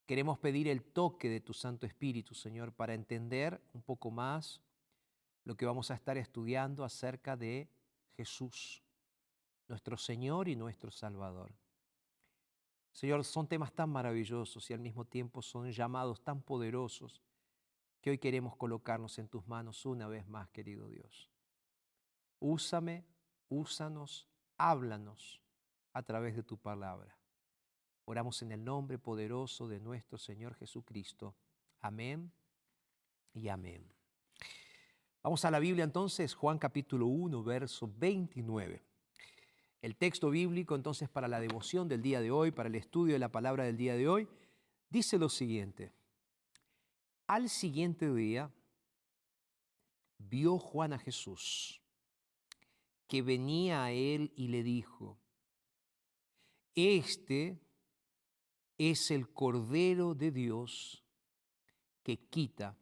Queremos 0.06 0.40
pedir 0.40 0.66
el 0.66 0.82
toque 0.82 1.28
de 1.28 1.40
tu 1.40 1.54
Santo 1.54 1.86
Espíritu, 1.86 2.34
Señor, 2.34 2.72
para 2.72 2.94
entender 2.94 3.62
un 3.74 3.82
poco 3.82 4.10
más 4.10 4.60
lo 5.44 5.56
que 5.56 5.66
vamos 5.66 5.92
a 5.92 5.94
estar 5.94 6.18
estudiando 6.18 6.82
acerca 6.82 7.36
de 7.36 7.70
Jesús, 8.16 8.82
nuestro 9.68 9.96
Señor 9.96 10.48
y 10.48 10.56
nuestro 10.56 10.90
Salvador. 10.90 11.54
Señor, 12.90 13.22
son 13.24 13.46
temas 13.46 13.72
tan 13.72 13.90
maravillosos 13.90 14.68
y 14.68 14.72
al 14.72 14.80
mismo 14.80 15.04
tiempo 15.04 15.42
son 15.42 15.70
llamados 15.70 16.24
tan 16.24 16.42
poderosos 16.42 17.22
que 18.00 18.10
hoy 18.10 18.18
queremos 18.18 18.56
colocarnos 18.56 19.16
en 19.20 19.28
tus 19.28 19.46
manos 19.46 19.86
una 19.86 20.08
vez 20.08 20.26
más, 20.26 20.48
querido 20.50 20.88
Dios. 20.88 21.30
Úsame, 22.40 23.06
úsanos 23.48 24.26
háblanos 24.60 25.40
a 25.94 26.02
través 26.02 26.36
de 26.36 26.42
tu 26.42 26.58
palabra. 26.58 27.16
Oramos 28.04 28.42
en 28.42 28.52
el 28.52 28.62
nombre 28.62 28.98
poderoso 28.98 29.68
de 29.68 29.80
nuestro 29.80 30.18
Señor 30.18 30.54
Jesucristo. 30.54 31.34
Amén 31.80 32.30
y 33.32 33.48
amén. 33.48 33.90
Vamos 35.22 35.44
a 35.44 35.50
la 35.50 35.58
Biblia 35.58 35.84
entonces, 35.84 36.34
Juan 36.34 36.58
capítulo 36.58 37.06
1, 37.06 37.42
verso 37.42 37.90
29. 37.96 38.82
El 39.80 39.96
texto 39.96 40.28
bíblico 40.28 40.74
entonces 40.74 41.08
para 41.08 41.28
la 41.28 41.40
devoción 41.40 41.88
del 41.88 42.02
día 42.02 42.20
de 42.20 42.30
hoy, 42.30 42.50
para 42.50 42.68
el 42.68 42.74
estudio 42.74 43.14
de 43.14 43.18
la 43.18 43.32
palabra 43.32 43.64
del 43.64 43.78
día 43.78 43.94
de 43.94 44.08
hoy, 44.08 44.28
dice 44.90 45.18
lo 45.18 45.30
siguiente. 45.30 45.92
Al 47.26 47.48
siguiente 47.48 48.12
día 48.12 48.50
vio 50.18 50.58
Juan 50.58 50.92
a 50.92 50.98
Jesús 50.98 51.80
que 53.10 53.22
venía 53.22 53.82
a 53.82 53.90
él 53.90 54.32
y 54.36 54.46
le 54.46 54.62
dijo, 54.62 55.18
este 56.76 57.60
es 58.78 59.10
el 59.10 59.32
Cordero 59.32 60.14
de 60.14 60.30
Dios 60.30 61.02
que 62.04 62.20
quita 62.28 62.78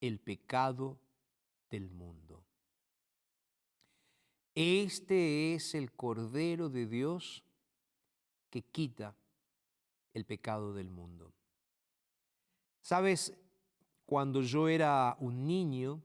el 0.00 0.20
pecado 0.20 0.98
del 1.68 1.90
mundo. 1.90 2.46
Este 4.54 5.52
es 5.52 5.74
el 5.74 5.92
Cordero 5.92 6.70
de 6.70 6.86
Dios 6.86 7.44
que 8.48 8.62
quita 8.62 9.14
el 10.14 10.24
pecado 10.24 10.72
del 10.72 10.88
mundo. 10.88 11.34
Sabes, 12.80 13.36
cuando 14.06 14.40
yo 14.40 14.66
era 14.66 15.14
un 15.20 15.46
niño, 15.46 16.02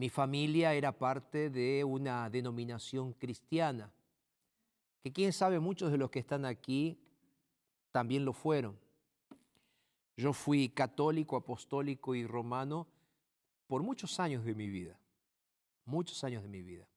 mi 0.00 0.08
familia 0.08 0.72
era 0.72 0.92
parte 0.92 1.50
de 1.50 1.84
una 1.84 2.30
denominación 2.30 3.12
cristiana, 3.12 3.92
que 5.02 5.12
quién 5.12 5.30
sabe 5.30 5.60
muchos 5.60 5.92
de 5.92 5.98
los 5.98 6.10
que 6.10 6.20
están 6.20 6.46
aquí 6.46 6.98
también 7.92 8.24
lo 8.24 8.32
fueron. 8.32 8.78
Yo 10.16 10.32
fui 10.32 10.70
católico, 10.70 11.36
apostólico 11.36 12.14
y 12.14 12.26
romano 12.26 12.86
por 13.66 13.82
muchos 13.82 14.18
años 14.20 14.42
de 14.42 14.54
mi 14.54 14.70
vida, 14.70 14.98
muchos 15.84 16.24
años 16.24 16.42
de 16.44 16.48
mi 16.48 16.62
vida. 16.62 16.88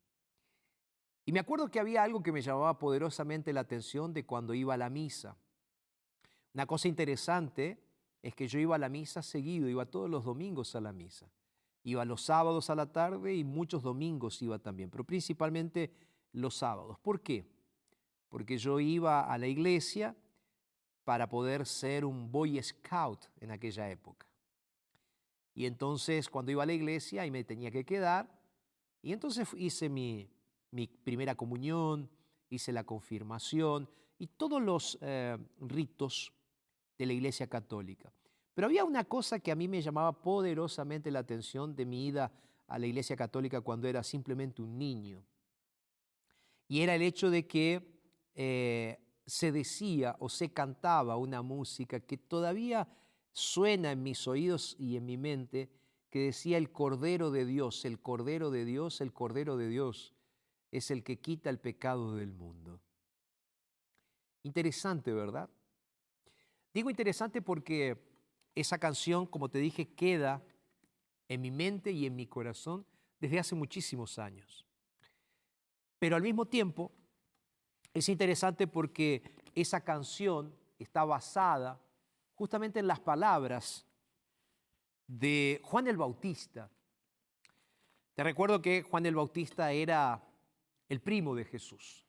Y 1.25 1.33
me 1.33 1.41
acuerdo 1.41 1.69
que 1.69 1.81
había 1.81 2.03
algo 2.03 2.23
que 2.23 2.31
me 2.31 2.41
llamaba 2.41 2.79
poderosamente 2.79 3.51
la 3.51 3.59
atención 3.59 4.13
de 4.13 4.25
cuando 4.25 4.53
iba 4.53 4.75
a 4.75 4.77
la 4.77 4.89
misa. 4.89 5.35
Una 6.53 6.65
cosa 6.65 6.87
interesante 6.87 7.83
es 8.21 8.33
que 8.33 8.47
yo 8.47 8.59
iba 8.59 8.77
a 8.77 8.79
la 8.79 8.87
misa 8.87 9.21
seguido, 9.21 9.67
iba 9.67 9.85
todos 9.85 10.09
los 10.09 10.23
domingos 10.23 10.73
a 10.77 10.79
la 10.79 10.93
misa. 10.93 11.29
Iba 11.83 12.05
los 12.05 12.21
sábados 12.21 12.69
a 12.69 12.75
la 12.75 12.91
tarde 12.91 13.35
y 13.35 13.43
muchos 13.43 13.83
domingos 13.83 14.41
iba 14.41 14.57
también, 14.59 14.89
pero 14.89 15.03
principalmente 15.03 15.91
los 16.31 16.55
sábados. 16.55 16.97
¿Por 16.99 17.21
qué? 17.21 17.45
Porque 18.29 18.57
yo 18.57 18.79
iba 18.79 19.21
a 19.21 19.37
la 19.37 19.47
iglesia 19.47 20.15
para 21.03 21.27
poder 21.27 21.65
ser 21.65 22.05
un 22.05 22.31
Boy 22.31 22.61
Scout 22.63 23.25
en 23.41 23.51
aquella 23.51 23.89
época. 23.89 24.27
Y 25.53 25.65
entonces 25.65 26.29
cuando 26.29 26.51
iba 26.51 26.63
a 26.63 26.65
la 26.65 26.73
iglesia 26.73 27.25
y 27.25 27.31
me 27.31 27.43
tenía 27.43 27.69
que 27.69 27.85
quedar, 27.85 28.27
y 29.01 29.11
entonces 29.11 29.47
hice 29.57 29.89
mi, 29.89 30.29
primera 31.03 31.35
comunión, 31.35 32.09
hice 32.49 32.71
la 32.71 32.85
confirmación 32.85 33.89
y 34.17 34.27
todos 34.27 34.61
los 34.61 34.97
eh, 35.01 35.37
ritos 35.59 36.33
de 36.97 37.05
la 37.05 37.13
iglesia 37.13 37.47
católica. 37.47 38.11
Pero 38.53 38.67
había 38.67 38.83
una 38.85 39.03
cosa 39.03 39.39
que 39.39 39.51
a 39.51 39.55
mí 39.55 39.67
me 39.67 39.81
llamaba 39.81 40.11
poderosamente 40.11 41.11
la 41.11 41.19
atención 41.19 41.75
de 41.75 41.85
mi 41.85 42.07
ida 42.07 42.31
a 42.67 42.79
la 42.79 42.85
Iglesia 42.85 43.15
Católica 43.15 43.61
cuando 43.61 43.87
era 43.87 44.03
simplemente 44.03 44.61
un 44.61 44.77
niño. 44.77 45.23
Y 46.67 46.81
era 46.81 46.95
el 46.95 47.01
hecho 47.01 47.29
de 47.29 47.47
que 47.47 47.99
eh, 48.35 48.99
se 49.25 49.51
decía 49.51 50.15
o 50.19 50.29
se 50.29 50.53
cantaba 50.53 51.17
una 51.17 51.41
música 51.41 51.99
que 51.99 52.17
todavía 52.17 52.87
suena 53.31 53.91
en 53.91 54.03
mis 54.03 54.27
oídos 54.27 54.75
y 54.77 54.95
en 54.95 55.05
mi 55.05 55.17
mente, 55.17 55.69
que 56.09 56.19
decía 56.19 56.57
el 56.57 56.71
Cordero 56.71 57.31
de 57.31 57.45
Dios, 57.45 57.85
el 57.85 57.99
Cordero 57.99 58.51
de 58.51 58.65
Dios, 58.65 59.01
el 59.01 59.13
Cordero 59.13 59.57
de 59.57 59.67
Dios 59.67 60.13
es 60.71 60.89
el 60.91 61.03
que 61.03 61.19
quita 61.19 61.49
el 61.49 61.59
pecado 61.59 62.15
del 62.15 62.33
mundo. 62.33 62.79
Interesante, 64.43 65.13
¿verdad? 65.13 65.49
Digo 66.73 66.89
interesante 66.89 67.41
porque 67.41 68.12
esa 68.55 68.77
canción, 68.77 69.25
como 69.25 69.49
te 69.49 69.59
dije, 69.59 69.93
queda 69.93 70.43
en 71.27 71.41
mi 71.41 71.51
mente 71.51 71.91
y 71.91 72.05
en 72.05 72.15
mi 72.15 72.27
corazón 72.27 72.85
desde 73.19 73.39
hace 73.39 73.55
muchísimos 73.55 74.19
años. 74.19 74.65
Pero 75.99 76.15
al 76.15 76.21
mismo 76.21 76.45
tiempo, 76.45 76.91
es 77.93 78.09
interesante 78.09 78.67
porque 78.67 79.23
esa 79.55 79.81
canción 79.81 80.53
está 80.77 81.05
basada 81.05 81.79
justamente 82.33 82.79
en 82.79 82.87
las 82.87 82.99
palabras 82.99 83.85
de 85.07 85.61
Juan 85.63 85.87
el 85.87 85.97
Bautista. 85.97 86.69
Te 88.15 88.23
recuerdo 88.23 88.61
que 88.61 88.83
Juan 88.83 89.05
el 89.05 89.15
Bautista 89.15 89.71
era 89.71 90.21
el 90.89 91.01
primo 91.01 91.35
de 91.35 91.45
Jesús. 91.45 92.05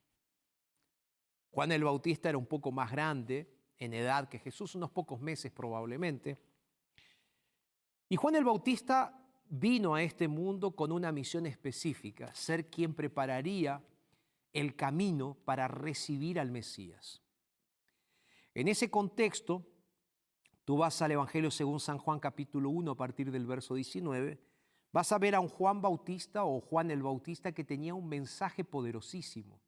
Juan 1.50 1.70
el 1.72 1.84
Bautista 1.84 2.28
era 2.28 2.38
un 2.38 2.46
poco 2.46 2.72
más 2.72 2.90
grande 2.90 3.53
en 3.78 3.94
edad 3.94 4.28
que 4.28 4.38
Jesús, 4.38 4.74
unos 4.74 4.90
pocos 4.90 5.20
meses 5.20 5.52
probablemente. 5.52 6.38
Y 8.08 8.16
Juan 8.16 8.36
el 8.36 8.44
Bautista 8.44 9.20
vino 9.48 9.94
a 9.94 10.02
este 10.02 10.28
mundo 10.28 10.74
con 10.74 10.92
una 10.92 11.12
misión 11.12 11.46
específica, 11.46 12.34
ser 12.34 12.70
quien 12.70 12.94
prepararía 12.94 13.82
el 14.52 14.76
camino 14.76 15.36
para 15.44 15.68
recibir 15.68 16.38
al 16.38 16.50
Mesías. 16.50 17.22
En 18.54 18.68
ese 18.68 18.90
contexto, 18.90 19.66
tú 20.64 20.78
vas 20.78 21.02
al 21.02 21.12
Evangelio 21.12 21.50
según 21.50 21.80
San 21.80 21.98
Juan 21.98 22.20
capítulo 22.20 22.70
1 22.70 22.92
a 22.92 22.96
partir 22.96 23.30
del 23.30 23.46
verso 23.46 23.74
19, 23.74 24.40
vas 24.92 25.10
a 25.10 25.18
ver 25.18 25.34
a 25.34 25.40
un 25.40 25.48
Juan 25.48 25.82
Bautista 25.82 26.44
o 26.44 26.60
Juan 26.60 26.90
el 26.92 27.02
Bautista 27.02 27.52
que 27.52 27.64
tenía 27.64 27.94
un 27.94 28.08
mensaje 28.08 28.62
poderosísimo, 28.62 29.60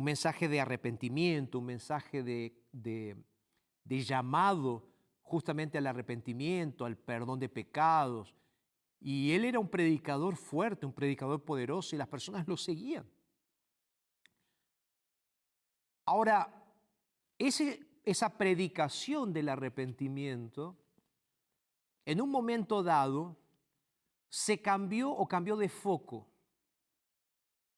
un 0.00 0.04
mensaje 0.04 0.48
de 0.48 0.58
arrepentimiento, 0.58 1.58
un 1.58 1.66
mensaje 1.66 2.22
de, 2.22 2.58
de, 2.72 4.02
llamado 4.02 4.88
justamente 5.20 5.76
al 5.76 5.86
arrepentimiento, 5.86 6.86
al 6.86 6.96
perdón 6.96 7.38
de 7.38 7.50
pecados. 7.50 8.34
Y 8.98 9.32
él 9.32 9.44
era 9.44 9.58
un 9.58 9.68
predicador 9.68 10.36
fuerte, 10.36 10.86
un 10.86 10.94
predicador 10.94 11.44
poderoso 11.44 11.94
y 11.94 11.98
las 11.98 12.08
personas 12.08 12.48
lo 12.48 12.56
seguían. 12.56 13.06
Ahora, 16.06 16.50
esa 17.36 18.38
predicación 18.38 19.34
del 19.34 19.50
arrepentimiento, 19.50 20.78
en 22.06 22.22
un 22.22 22.30
momento 22.30 22.82
dado, 22.82 23.36
se 24.30 24.62
cambió 24.62 25.10
o 25.10 25.28
cambió 25.28 25.58
de 25.58 25.68
foco. 25.68 26.29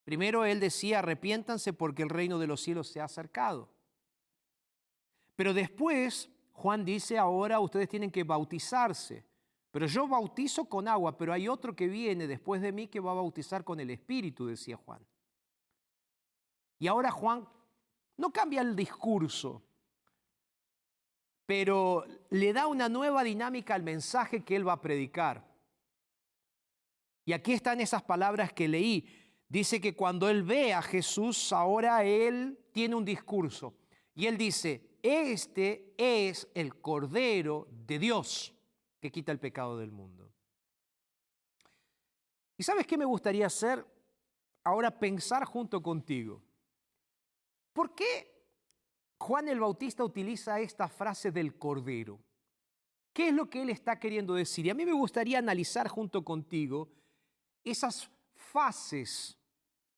Primero 0.04 0.44
él 0.44 0.60
decía, 0.60 0.98
arrepiéntanse 0.98 1.72
porque 1.72 2.02
el 2.02 2.08
reino 2.08 2.38
de 2.38 2.46
los 2.46 2.60
cielos 2.60 2.88
se 2.88 3.00
ha 3.00 3.04
acercado. 3.04 3.68
Pero 5.36 5.54
después 5.54 6.28
Juan 6.52 6.84
dice, 6.84 7.18
ahora 7.18 7.60
ustedes 7.60 7.88
tienen 7.88 8.10
que 8.10 8.24
bautizarse. 8.24 9.24
Pero 9.70 9.86
yo 9.86 10.06
bautizo 10.06 10.66
con 10.66 10.86
agua, 10.86 11.16
pero 11.16 11.32
hay 11.32 11.48
otro 11.48 11.74
que 11.74 11.88
viene 11.88 12.26
después 12.26 12.60
de 12.60 12.72
mí 12.72 12.88
que 12.88 13.00
va 13.00 13.12
a 13.12 13.14
bautizar 13.14 13.64
con 13.64 13.80
el 13.80 13.90
Espíritu, 13.90 14.46
decía 14.46 14.76
Juan. 14.76 15.04
Y 16.78 16.88
ahora 16.88 17.10
Juan 17.10 17.48
no 18.16 18.30
cambia 18.30 18.60
el 18.60 18.76
discurso, 18.76 19.62
pero 21.46 22.04
le 22.30 22.52
da 22.52 22.66
una 22.66 22.88
nueva 22.88 23.24
dinámica 23.24 23.74
al 23.74 23.82
mensaje 23.82 24.44
que 24.44 24.56
él 24.56 24.68
va 24.68 24.74
a 24.74 24.80
predicar. 24.80 25.44
Y 27.24 27.32
aquí 27.32 27.52
están 27.52 27.80
esas 27.80 28.02
palabras 28.02 28.52
que 28.52 28.68
leí. 28.68 29.21
Dice 29.52 29.82
que 29.82 29.94
cuando 29.94 30.30
él 30.30 30.44
ve 30.44 30.72
a 30.72 30.80
Jesús, 30.80 31.52
ahora 31.52 32.02
él 32.04 32.58
tiene 32.72 32.94
un 32.94 33.04
discurso. 33.04 33.74
Y 34.14 34.24
él 34.24 34.38
dice, 34.38 34.96
este 35.02 35.92
es 35.98 36.48
el 36.54 36.80
Cordero 36.80 37.68
de 37.70 37.98
Dios 37.98 38.54
que 38.98 39.12
quita 39.12 39.30
el 39.30 39.38
pecado 39.38 39.76
del 39.76 39.92
mundo. 39.92 40.32
¿Y 42.56 42.62
sabes 42.62 42.86
qué 42.86 42.96
me 42.96 43.04
gustaría 43.04 43.44
hacer? 43.44 43.84
Ahora 44.64 44.98
pensar 44.98 45.44
junto 45.44 45.82
contigo. 45.82 46.42
¿Por 47.74 47.94
qué 47.94 48.32
Juan 49.18 49.48
el 49.48 49.60
Bautista 49.60 50.02
utiliza 50.02 50.60
esta 50.60 50.88
frase 50.88 51.30
del 51.30 51.58
Cordero? 51.58 52.18
¿Qué 53.12 53.28
es 53.28 53.34
lo 53.34 53.50
que 53.50 53.60
él 53.60 53.68
está 53.68 53.98
queriendo 53.98 54.32
decir? 54.32 54.64
Y 54.64 54.70
a 54.70 54.74
mí 54.74 54.86
me 54.86 54.94
gustaría 54.94 55.36
analizar 55.36 55.88
junto 55.88 56.24
contigo 56.24 56.88
esas 57.62 58.10
fases 58.32 59.38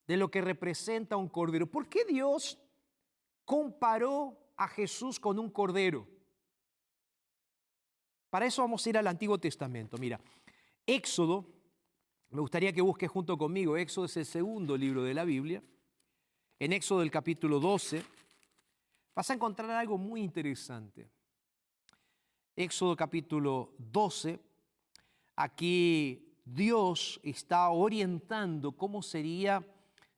de 0.06 0.16
lo 0.16 0.30
que 0.30 0.40
representa 0.40 1.16
un 1.16 1.28
cordero. 1.28 1.66
¿Por 1.66 1.88
qué 1.88 2.04
Dios 2.04 2.58
comparó 3.44 4.38
a 4.56 4.68
Jesús 4.68 5.18
con 5.18 5.38
un 5.38 5.50
cordero? 5.50 6.06
Para 8.30 8.46
eso 8.46 8.62
vamos 8.62 8.84
a 8.84 8.90
ir 8.90 8.98
al 8.98 9.06
Antiguo 9.06 9.38
Testamento. 9.38 9.96
Mira, 9.98 10.20
Éxodo, 10.86 11.46
me 12.30 12.40
gustaría 12.40 12.72
que 12.72 12.80
busques 12.80 13.10
junto 13.10 13.38
conmigo, 13.38 13.76
Éxodo 13.76 14.06
es 14.06 14.16
el 14.16 14.26
segundo 14.26 14.76
libro 14.76 15.02
de 15.04 15.14
la 15.14 15.24
Biblia. 15.24 15.62
En 16.58 16.72
Éxodo 16.72 17.00
del 17.00 17.10
capítulo 17.10 17.60
12 17.60 18.02
vas 19.14 19.30
a 19.30 19.34
encontrar 19.34 19.70
algo 19.70 19.96
muy 19.96 20.20
interesante. 20.20 21.08
Éxodo 22.56 22.96
capítulo 22.96 23.74
12, 23.78 24.40
aquí 25.36 26.36
Dios 26.44 27.20
está 27.22 27.70
orientando 27.70 28.72
cómo 28.72 29.02
sería 29.02 29.64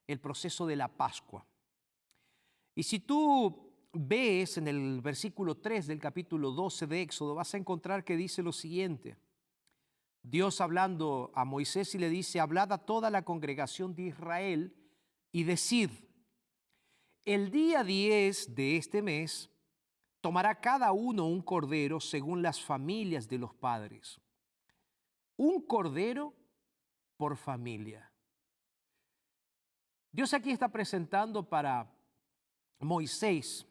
el 0.07 0.21
proceso 0.21 0.67
de 0.67 0.77
la 0.77 0.89
Pascua. 0.89 1.47
Y 2.75 2.83
si 2.83 3.01
tú 3.01 3.73
ves 3.93 4.59
en 4.59 4.69
el 4.69 5.01
versículo 5.01 5.57
3 5.57 5.87
del 5.87 5.99
capítulo 5.99 6.51
12 6.51 6.87
de 6.87 7.03
Éxodo, 7.03 7.35
vas 7.35 7.55
a 7.55 7.57
encontrar 7.57 8.05
que 8.05 8.17
dice 8.17 8.43
lo 8.43 8.53
siguiente. 8.53 9.17
Dios 10.23 10.61
hablando 10.61 11.31
a 11.35 11.45
Moisés 11.45 11.95
y 11.95 11.99
le 11.99 12.11
dice, 12.11 12.41
hablad 12.41 12.73
a 12.73 12.79
toda 12.79 13.11
la 13.11 13.23
congregación 13.23 13.95
de 13.95 14.03
Israel 14.03 14.75
y 15.33 15.45
decid, 15.45 15.91
el 17.25 17.51
día 17.51 17.85
10 17.85 18.55
de 18.55 18.77
este 18.77 19.03
mes 19.03 19.51
tomará 20.21 20.61
cada 20.61 20.93
uno 20.93 21.27
un 21.27 21.43
cordero 21.43 22.01
según 22.01 22.43
las 22.43 22.61
familias 22.61 23.29
de 23.29 23.39
los 23.39 23.55
padres. 23.55 24.21
Un 25.37 25.61
cordero 25.63 26.35
por 27.17 27.37
familia. 27.37 28.11
Dios 30.13 30.33
aquí 30.35 30.51
está 30.51 30.69
presentando 30.69 31.49
para 31.49 31.91
Moisés 32.81 33.67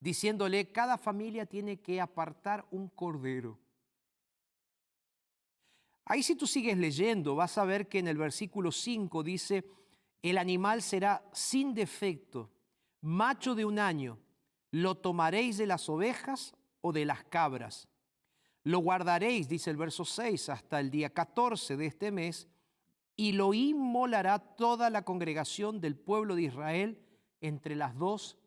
diciéndole, 0.00 0.70
cada 0.70 0.96
familia 0.96 1.46
tiene 1.46 1.80
que 1.80 2.00
apartar 2.00 2.66
un 2.70 2.88
cordero. 2.88 3.58
Ahí 6.04 6.22
si 6.22 6.36
tú 6.36 6.46
sigues 6.46 6.78
leyendo, 6.78 7.34
vas 7.34 7.58
a 7.58 7.64
ver 7.64 7.88
que 7.88 7.98
en 7.98 8.08
el 8.08 8.16
versículo 8.16 8.72
5 8.72 9.22
dice, 9.22 9.64
el 10.22 10.38
animal 10.38 10.82
será 10.82 11.22
sin 11.32 11.74
defecto, 11.74 12.50
macho 13.02 13.54
de 13.54 13.64
un 13.64 13.78
año, 13.78 14.18
lo 14.70 14.96
tomaréis 14.96 15.58
de 15.58 15.66
las 15.66 15.88
ovejas 15.88 16.54
o 16.80 16.92
de 16.92 17.04
las 17.04 17.24
cabras. 17.24 17.88
Lo 18.64 18.78
guardaréis, 18.78 19.48
dice 19.48 19.70
el 19.70 19.76
verso 19.76 20.04
6, 20.04 20.48
hasta 20.48 20.80
el 20.80 20.90
día 20.90 21.10
14 21.10 21.76
de 21.76 21.86
este 21.86 22.10
mes, 22.10 22.48
y 23.20 23.32
lo 23.32 23.52
inmolará 23.52 24.38
toda 24.38 24.90
la 24.90 25.02
congregación 25.02 25.80
del 25.80 25.96
pueblo 25.96 26.36
de 26.36 26.42
Israel 26.42 27.04
entre 27.40 27.74
las 27.74 27.98
dos 27.98 28.38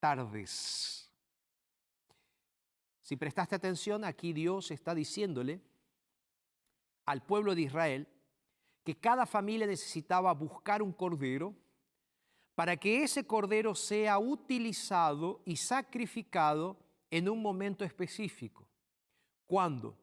tardes. 0.00 1.08
Si 3.00 3.16
prestaste 3.16 3.54
atención, 3.54 4.04
aquí 4.04 4.32
Dios 4.32 4.72
está 4.72 4.92
diciéndole 4.92 5.60
al 7.06 7.24
pueblo 7.24 7.54
de 7.54 7.62
Israel 7.62 8.08
que 8.82 8.98
cada 8.98 9.24
familia 9.24 9.68
necesitaba 9.68 10.34
buscar 10.34 10.82
un 10.82 10.92
cordero 10.92 11.54
para 12.56 12.76
que 12.76 13.04
ese 13.04 13.24
cordero 13.24 13.72
sea 13.72 14.18
utilizado 14.18 15.42
y 15.44 15.54
sacrificado 15.54 16.76
en 17.08 17.28
un 17.28 17.40
momento 17.40 17.84
específico. 17.84 18.66
¿Cuándo? 19.46 19.96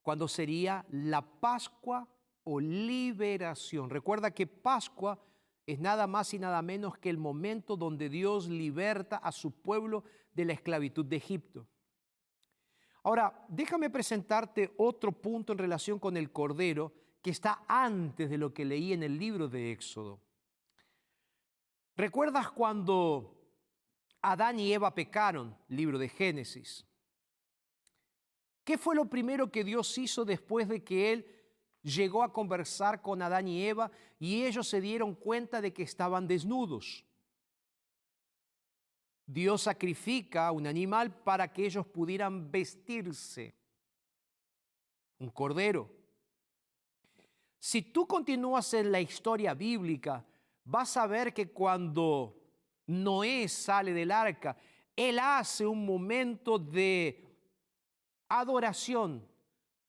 Cuando 0.00 0.26
sería 0.26 0.86
la 0.88 1.20
Pascua 1.20 2.08
o 2.48 2.60
liberación. 2.60 3.90
Recuerda 3.90 4.30
que 4.30 4.46
Pascua 4.46 5.18
es 5.66 5.80
nada 5.80 6.06
más 6.06 6.32
y 6.32 6.38
nada 6.38 6.62
menos 6.62 6.96
que 6.96 7.10
el 7.10 7.18
momento 7.18 7.76
donde 7.76 8.08
Dios 8.08 8.48
liberta 8.48 9.16
a 9.16 9.32
su 9.32 9.50
pueblo 9.50 10.04
de 10.32 10.44
la 10.44 10.52
esclavitud 10.52 11.04
de 11.04 11.16
Egipto. 11.16 11.66
Ahora, 13.02 13.44
déjame 13.48 13.90
presentarte 13.90 14.72
otro 14.78 15.10
punto 15.10 15.52
en 15.52 15.58
relación 15.58 15.98
con 15.98 16.16
el 16.16 16.30
Cordero 16.30 16.92
que 17.20 17.30
está 17.30 17.64
antes 17.66 18.30
de 18.30 18.38
lo 18.38 18.54
que 18.54 18.64
leí 18.64 18.92
en 18.92 19.02
el 19.02 19.18
libro 19.18 19.48
de 19.48 19.72
Éxodo. 19.72 20.20
¿Recuerdas 21.96 22.50
cuando 22.52 23.50
Adán 24.22 24.60
y 24.60 24.72
Eva 24.72 24.94
pecaron? 24.94 25.56
Libro 25.68 25.98
de 25.98 26.08
Génesis. 26.08 26.86
¿Qué 28.62 28.78
fue 28.78 28.94
lo 28.94 29.06
primero 29.06 29.50
que 29.50 29.64
Dios 29.64 29.98
hizo 29.98 30.24
después 30.24 30.68
de 30.68 30.84
que 30.84 31.12
Él 31.12 31.35
llegó 31.86 32.24
a 32.24 32.32
conversar 32.32 33.00
con 33.00 33.22
Adán 33.22 33.46
y 33.46 33.64
Eva 33.64 33.90
y 34.18 34.44
ellos 34.44 34.68
se 34.68 34.80
dieron 34.80 35.14
cuenta 35.14 35.60
de 35.60 35.72
que 35.72 35.84
estaban 35.84 36.26
desnudos. 36.26 37.04
Dios 39.24 39.62
sacrifica 39.62 40.50
un 40.50 40.66
animal 40.66 41.14
para 41.22 41.52
que 41.52 41.64
ellos 41.64 41.86
pudieran 41.86 42.50
vestirse. 42.50 43.54
Un 45.18 45.30
cordero. 45.30 45.90
Si 47.58 47.82
tú 47.82 48.06
continúas 48.06 48.74
en 48.74 48.92
la 48.92 49.00
historia 49.00 49.54
bíblica, 49.54 50.24
vas 50.64 50.96
a 50.96 51.06
ver 51.06 51.32
que 51.32 51.50
cuando 51.50 52.36
Noé 52.86 53.48
sale 53.48 53.92
del 53.92 54.10
arca, 54.10 54.56
él 54.94 55.18
hace 55.18 55.66
un 55.66 55.84
momento 55.84 56.58
de 56.58 57.24
adoración, 58.28 59.26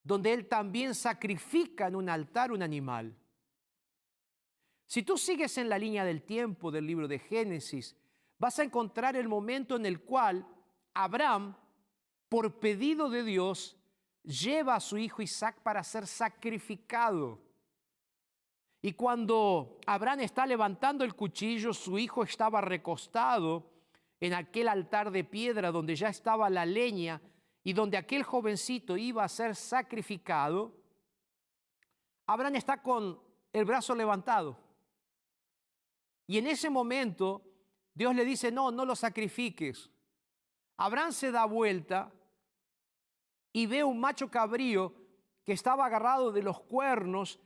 donde 0.08 0.32
él 0.32 0.48
también 0.48 0.96
sacrifica 0.96 1.88
en 1.88 1.96
un 1.98 2.08
altar 2.08 2.54
un 2.54 2.64
animal. 2.64 3.14
Si 4.86 5.04
tú 5.04 5.18
sigues 5.18 5.58
en 5.58 5.68
la 5.68 5.78
línea 5.78 6.06
del 6.06 6.24
tiempo 6.24 6.72
del 6.72 6.88
libro 6.88 7.10
de 7.10 7.20
Génesis, 7.20 7.94
vas 8.40 8.58
a 8.58 8.64
encontrar 8.64 9.18
el 9.18 9.28
momento 9.28 9.76
en 9.76 9.86
el 9.86 10.00
cual 10.00 10.48
Abraham, 10.94 11.58
por 12.30 12.58
pedido 12.58 13.10
de 13.10 13.24
Dios, 13.24 13.76
lleva 14.24 14.76
a 14.76 14.80
su 14.80 14.98
hijo 14.98 15.22
Isaac 15.22 15.58
para 15.62 15.84
ser 15.84 16.08
sacrificado. 16.08 17.42
Y 18.82 18.94
cuando 18.94 19.78
Abraham 19.86 20.22
está 20.22 20.46
levantando 20.46 21.04
el 21.04 21.16
cuchillo, 21.16 21.74
su 21.74 22.00
hijo 22.00 22.24
estaba 22.24 22.62
recostado 22.62 23.70
en 24.22 24.34
aquel 24.34 24.70
altar 24.70 25.12
de 25.12 25.26
piedra 25.26 25.70
donde 25.70 25.98
ya 25.98 26.08
estaba 26.08 26.50
la 26.50 26.66
leña 26.66 27.22
y 27.68 27.74
donde 27.74 27.98
aquel 27.98 28.24
jovencito 28.24 28.96
iba 28.96 29.26
a 29.26 29.28
ser 29.28 29.54
sacrificado, 29.54 30.74
Abraham 32.26 32.56
está 32.56 32.82
con 32.82 33.22
el 33.52 33.66
brazo 33.66 33.94
levantado. 33.94 34.58
Y 36.28 36.38
en 36.38 36.48
ese 36.48 36.70
momento 36.70 37.42
Dios 37.94 38.16
le 38.16 38.24
dice, 38.24 38.54
no, 38.54 38.72
no 38.72 38.86
lo 38.86 38.96
sacrifiques. 38.96 39.90
Abraham 40.78 41.12
se 41.12 41.30
da 41.30 41.44
vuelta 41.44 42.10
y 43.52 43.66
ve 43.66 43.84
un 43.84 44.00
macho 44.00 44.32
cabrío 44.32 44.94
que 45.44 45.52
estaba 45.52 45.88
agarrado 45.88 46.32
de 46.32 46.44
los 46.44 46.62
cuernos 46.62 47.38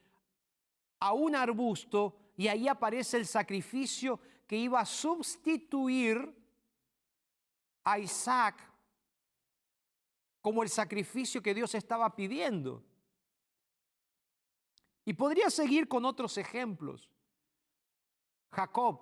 a 0.99 1.13
un 1.13 1.35
arbusto 1.35 2.15
y 2.37 2.47
ahí 2.47 2.67
aparece 2.67 3.17
el 3.17 3.25
sacrificio 3.25 4.19
que 4.45 4.55
iba 4.55 4.81
a 4.81 4.85
sustituir 4.85 6.31
a 7.83 7.97
Isaac 7.97 8.70
como 10.41 10.63
el 10.63 10.69
sacrificio 10.69 11.41
que 11.41 11.53
Dios 11.53 11.75
estaba 11.75 12.15
pidiendo. 12.15 12.83
Y 15.05 15.13
podría 15.13 15.49
seguir 15.49 15.87
con 15.87 16.05
otros 16.05 16.37
ejemplos. 16.37 17.09
Jacob 18.51 18.99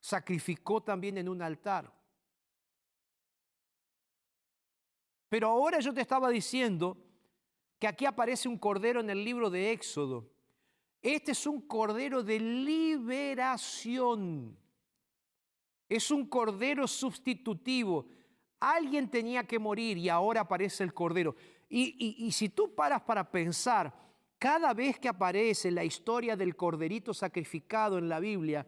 sacrificó 0.00 0.82
también 0.82 1.18
en 1.18 1.28
un 1.28 1.40
altar. 1.40 1.92
Pero 5.28 5.48
ahora 5.48 5.80
yo 5.80 5.92
te 5.92 6.00
estaba 6.00 6.30
diciendo 6.30 6.96
que 7.78 7.88
aquí 7.88 8.06
aparece 8.06 8.48
un 8.48 8.58
cordero 8.58 9.00
en 9.00 9.10
el 9.10 9.24
libro 9.24 9.50
de 9.50 9.72
Éxodo. 9.72 10.30
Este 11.02 11.32
es 11.32 11.46
un 11.46 11.60
cordero 11.60 12.22
de 12.22 12.38
liberación. 12.40 13.76
Es 15.88 16.10
un 16.10 16.26
cordero 16.26 16.86
sustitutivo. 16.86 18.06
Alguien 18.60 19.10
tenía 19.10 19.44
que 19.44 19.58
morir 19.58 19.98
y 19.98 20.08
ahora 20.08 20.42
aparece 20.42 20.84
el 20.84 20.94
cordero. 20.94 21.34
Y, 21.68 22.30
si 22.32 22.48
tú 22.50 22.74
paras 22.74 23.02
para 23.02 23.30
pensar, 23.30 23.92
cada 24.38 24.72
vez 24.74 24.98
que 24.98 25.08
aparece 25.08 25.70
la 25.70 25.84
historia 25.84 26.36
del 26.36 26.54
corderito 26.54 27.12
sacrificado 27.12 27.98
en 27.98 28.08
la 28.08 28.20
Biblia, 28.20 28.66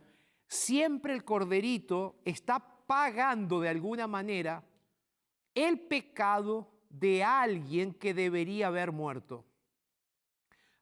siempre 0.49 1.15
el 1.15 1.25
corderito 1.25 2.17
está 2.25 2.59
pagando 2.59 3.61
de 3.61 3.69
alguna 3.69 4.07
manera 4.07 4.65
el 5.55 5.81
pecado 5.81 6.73
de 6.89 7.23
alguien 7.23 7.95
que 7.95 8.13
debería 8.13 8.69
haber 8.69 8.93
muerto. 8.93 9.45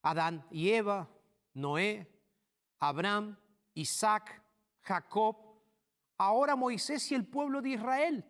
Adán 0.03 0.47
y 0.51 0.71
Eva, 0.71 1.09
Noé, 1.55 2.07
Abraham, 2.79 3.37
Isaac, 3.75 4.43
Jacob, 4.81 5.37
ahora 6.19 6.57
Moisés 6.57 7.11
y 7.11 7.15
el 7.15 7.27
pueblo 7.27 7.63
de 7.63 7.71
Israel. 7.71 8.25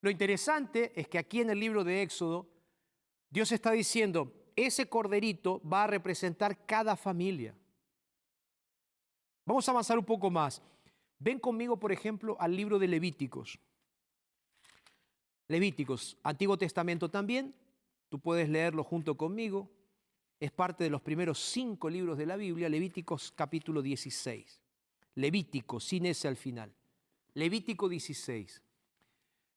Lo 0.00 0.10
interesante 0.10 0.92
es 0.98 1.08
que 1.08 1.18
aquí 1.18 1.40
en 1.40 1.50
el 1.50 1.60
libro 1.60 1.84
de 1.84 2.02
Éxodo, 2.02 2.48
Dios 3.28 3.52
está 3.52 3.70
diciendo, 3.72 4.32
ese 4.56 4.88
corderito 4.88 5.60
va 5.62 5.84
a 5.84 5.86
representar 5.86 6.64
cada 6.66 6.96
familia. 6.96 7.54
Vamos 9.44 9.68
a 9.68 9.72
avanzar 9.72 9.98
un 9.98 10.04
poco 10.04 10.30
más. 10.30 10.62
Ven 11.18 11.38
conmigo, 11.38 11.78
por 11.78 11.92
ejemplo, 11.92 12.36
al 12.40 12.56
libro 12.56 12.78
de 12.78 12.88
Levíticos. 12.88 13.58
Levíticos, 15.48 16.16
Antiguo 16.22 16.56
Testamento 16.56 17.10
también, 17.10 17.54
tú 18.08 18.20
puedes 18.20 18.48
leerlo 18.48 18.84
junto 18.84 19.16
conmigo, 19.16 19.68
es 20.38 20.52
parte 20.52 20.84
de 20.84 20.90
los 20.90 21.02
primeros 21.02 21.38
cinco 21.38 21.90
libros 21.90 22.16
de 22.16 22.24
la 22.24 22.36
Biblia, 22.36 22.68
Levíticos 22.68 23.32
capítulo 23.32 23.82
16. 23.82 24.62
Levítico, 25.16 25.80
sin 25.80 26.06
ese 26.06 26.28
al 26.28 26.36
final. 26.36 26.72
Levítico 27.34 27.88
16. 27.88 28.62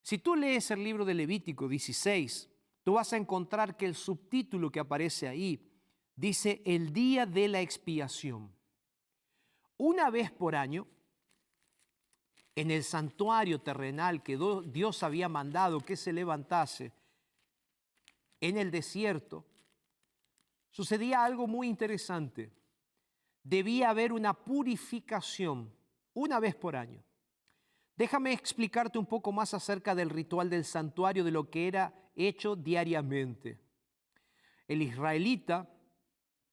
Si 0.04 0.20
tú 0.20 0.36
lees 0.36 0.70
el 0.70 0.84
libro 0.84 1.06
de 1.06 1.16
Levítico 1.16 1.68
16, 1.68 2.50
tú 2.84 2.94
vas 2.94 3.12
a 3.14 3.18
encontrar 3.18 3.76
que 3.76 3.88
el 3.88 3.96
subtítulo 3.96 4.72
que 4.72 4.80
aparece 4.80 5.28
ahí 5.28 5.68
dice 6.16 6.62
el 6.66 6.94
día 6.94 7.26
de 7.26 7.48
la 7.48 7.62
expiación. 7.62 8.54
Una 9.78 10.12
vez 10.12 10.32
por 10.32 10.56
año, 10.56 10.86
en 12.56 12.70
el 12.70 12.84
santuario 12.84 13.62
terrenal 13.62 14.22
que 14.22 14.38
Dios 14.68 15.02
había 15.02 15.28
mandado 15.28 15.80
que 15.80 15.98
se 15.98 16.14
levantase 16.14 16.92
en 18.40 18.58
el 18.58 18.70
desierto, 18.70 19.44
sucedía 20.70 21.24
algo 21.24 21.48
muy 21.48 21.68
interesante 21.68 22.52
debía 23.44 23.90
haber 23.90 24.14
una 24.14 24.34
purificación 24.34 25.72
una 26.14 26.40
vez 26.40 26.56
por 26.56 26.76
año. 26.76 27.04
Déjame 27.96 28.34
explicarte 28.34 28.98
un 28.98 29.06
poco 29.06 29.32
más 29.32 29.54
acerca 29.54 29.94
del 29.94 30.10
ritual 30.10 30.50
del 30.50 30.66
santuario, 30.66 31.24
de 31.24 31.32
lo 31.32 31.50
que 31.50 31.68
era 31.68 31.94
hecho 32.16 32.56
diariamente. 32.56 33.60
El 34.68 34.82
israelita 34.82 35.70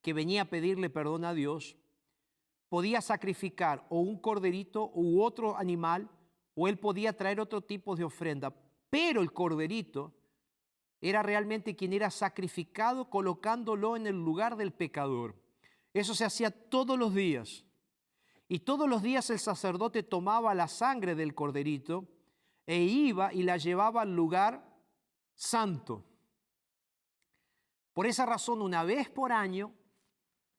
que 0.03 0.13
venía 0.13 0.43
a 0.43 0.51
pedirle 0.51 0.91
perdón 0.91 1.25
a 1.25 1.35
Dios 1.35 1.77
podía 2.69 3.01
sacrificar 3.01 3.87
o 3.89 4.01
un 4.01 4.19
corderito 4.19 4.91
u 4.95 5.23
otro 5.23 5.57
animal, 5.57 6.09
o 6.55 6.69
él 6.69 6.79
podía 6.79 7.17
traer 7.17 7.41
otro 7.41 7.63
tipo 7.63 7.97
de 7.97 8.05
ofrenda, 8.05 8.55
pero 8.91 9.23
el 9.23 9.33
corderito 9.33 10.15
era 11.01 11.23
realmente 11.23 11.75
quien 11.75 11.93
era 11.93 12.11
sacrificado 12.11 13.09
colocándolo 13.09 13.97
en 13.97 14.07
el 14.07 14.17
lugar 14.17 14.57
del 14.57 14.73
pecador. 14.73 15.35
Eso 15.95 16.15
se 16.15 16.25
hacía 16.25 16.51
todos 16.51 16.99
los 16.99 17.15
días. 17.15 17.65
Y 18.53 18.59
todos 18.59 18.89
los 18.89 19.01
días 19.01 19.31
el 19.31 19.39
sacerdote 19.39 20.03
tomaba 20.03 20.53
la 20.55 20.67
sangre 20.67 21.15
del 21.15 21.37
corderito 21.37 22.09
e 22.67 22.83
iba 22.83 23.33
y 23.33 23.45
la 23.45 23.57
llevaba 23.59 24.03
al 24.03 24.17
lugar 24.17 24.69
santo. 25.37 26.05
Por 27.93 28.09
esa 28.09 28.27
razón, 28.27 28.61
una 28.61 28.83
vez 28.83 29.09
por 29.09 29.31
año, 29.31 29.73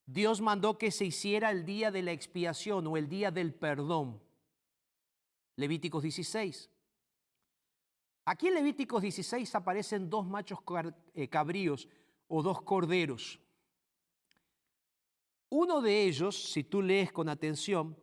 Dios 0.06 0.40
mandó 0.40 0.78
que 0.78 0.90
se 0.90 1.04
hiciera 1.04 1.52
el 1.52 1.66
día 1.66 1.92
de 1.92 2.02
la 2.02 2.14
expiación 2.14 2.88
o 2.88 2.96
el 2.96 3.10
día 3.10 3.30
del 3.30 3.54
perdón. 3.54 4.24
Levíticos 5.58 6.04
16. 6.04 6.70
Aquí 8.24 8.48
en 8.48 8.54
Levíticos 8.54 9.02
16 9.02 9.54
aparecen 9.54 10.10
dos 10.10 10.26
machos 10.26 10.60
eh, 11.14 11.28
cabríos 11.28 11.90
o 12.30 12.42
dos 12.42 12.62
corderos. 12.62 13.42
Uno 15.54 15.82
de 15.82 16.06
ellos, 16.06 16.52
si 16.54 16.64
tú 16.64 16.82
lees 16.82 17.12
con 17.12 17.28
atención, 17.28 17.98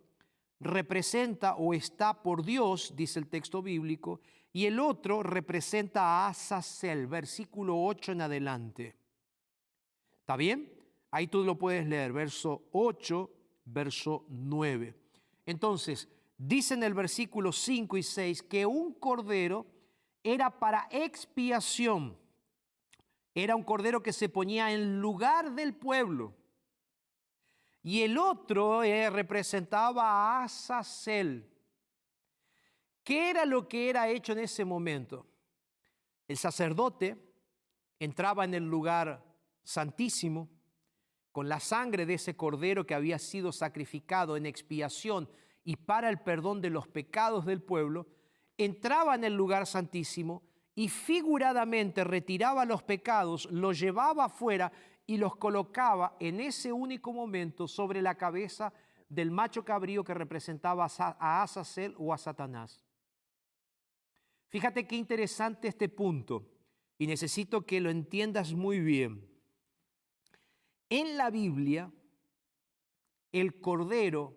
representa 0.61 1.55
o 1.55 1.73
está 1.73 2.23
por 2.23 2.45
Dios, 2.45 2.93
dice 2.95 3.19
el 3.19 3.27
texto 3.27 3.63
bíblico, 3.63 4.21
y 4.53 4.67
el 4.67 4.79
otro 4.79 5.23
representa 5.23 6.03
a 6.03 6.29
Azazel, 6.29 7.07
versículo 7.07 7.83
8 7.83 8.13
en 8.13 8.21
adelante. 8.21 8.97
¿Está 10.21 10.37
bien? 10.37 10.71
Ahí 11.11 11.27
tú 11.27 11.43
lo 11.43 11.57
puedes 11.57 11.87
leer, 11.87 12.13
verso 12.13 12.69
8, 12.73 13.31
verso 13.65 14.27
9. 14.29 14.95
Entonces, 15.47 16.07
dice 16.37 16.75
en 16.75 16.83
el 16.83 16.93
versículo 16.93 17.51
5 17.51 17.97
y 17.97 18.03
6 18.03 18.43
que 18.43 18.67
un 18.67 18.93
cordero 18.93 19.65
era 20.23 20.51
para 20.51 20.87
expiación. 20.91 22.15
Era 23.35 23.57
un 23.57 23.63
cordero 23.63 24.03
que 24.03 24.13
se 24.13 24.29
ponía 24.29 24.71
en 24.71 25.01
lugar 25.01 25.55
del 25.55 25.75
pueblo 25.75 26.35
y 27.89 28.03
el 28.03 28.19
otro 28.19 28.83
eh, 28.83 29.09
representaba 29.09 30.03
a 30.03 30.45
Azazel. 30.45 31.49
¿Qué 33.03 33.31
era 33.31 33.47
lo 33.47 33.67
que 33.67 33.89
era 33.89 34.11
hecho 34.11 34.33
en 34.33 34.41
ese 34.41 34.63
momento? 34.63 35.27
El 36.27 36.37
sacerdote 36.37 37.17
entraba 37.99 38.45
en 38.45 38.53
el 38.53 38.69
lugar 38.69 39.25
santísimo 39.65 40.51
con 41.33 41.49
la 41.49 41.61
sangre 41.61 42.05
de 42.05 42.13
ese 42.13 42.37
cordero 42.37 42.85
que 42.85 42.95
había 42.95 43.19
sido 43.19 43.53
sacrificado 43.53 44.37
en 44.37 44.45
expiación 44.45 45.27
y 45.65 45.77
para 45.77 46.11
el 46.11 46.21
perdón 46.21 46.61
de 46.61 46.69
los 46.69 46.87
pecados 46.89 47.47
del 47.47 47.63
pueblo, 47.63 48.07
entraba 48.59 49.15
en 49.15 49.25
el 49.25 49.33
lugar 49.33 49.67
santísimo 49.67 50.43
y 50.75 50.91
figuradamente 50.91 52.05
retiraba 52.05 52.67
los 52.67 52.83
pecados, 52.83 53.51
los 53.51 53.81
llevaba 53.81 54.27
afuera 54.27 54.73
y 55.09 55.17
los 55.17 55.37
colocaba 55.37 56.17
en 56.21 56.39
ese 56.39 56.71
único 56.71 57.15
momento 57.15 57.67
sobre 57.67 58.03
la 58.03 58.17
cabeza 58.17 58.75
del 59.09 59.31
macho 59.31 59.65
cabrío 59.65 60.05
que 60.05 60.13
representaba 60.13 60.87
a 60.87 61.43
Azazel 61.43 61.95
o 61.97 62.13
a 62.13 62.19
Satanás. 62.19 62.85
Fíjate 64.49 64.87
qué 64.87 64.97
interesante 64.97 65.67
este 65.69 65.89
punto 65.89 66.47
y 66.99 67.07
necesito 67.07 67.65
que 67.65 67.81
lo 67.81 67.89
entiendas 67.89 68.53
muy 68.53 68.81
bien. 68.81 69.27
En 70.91 71.17
la 71.17 71.31
Biblia, 71.31 71.91
el 73.33 73.63
cordero 73.63 74.37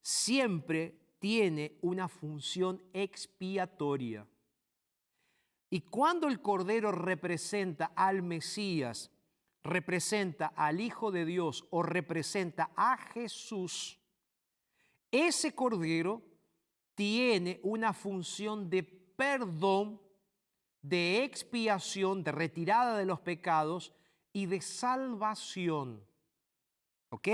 siempre 0.00 0.98
tiene 1.20 1.78
una 1.80 2.08
función 2.08 2.82
expiatoria. 2.92 4.26
Y 5.70 5.82
cuando 5.82 6.26
el 6.26 6.40
cordero 6.42 6.90
representa 6.90 7.92
al 7.94 8.22
Mesías, 8.22 9.12
representa 9.68 10.52
al 10.56 10.80
Hijo 10.80 11.10
de 11.10 11.24
Dios 11.24 11.66
o 11.70 11.82
representa 11.82 12.70
a 12.74 12.96
Jesús, 12.96 13.98
ese 15.10 15.54
cordero 15.54 16.22
tiene 16.94 17.60
una 17.62 17.92
función 17.92 18.68
de 18.68 18.82
perdón, 18.82 20.00
de 20.82 21.24
expiación, 21.24 22.22
de 22.22 22.32
retirada 22.32 22.98
de 22.98 23.06
los 23.06 23.20
pecados 23.20 23.92
y 24.32 24.46
de 24.46 24.60
salvación. 24.60 26.04
¿Ok? 27.10 27.28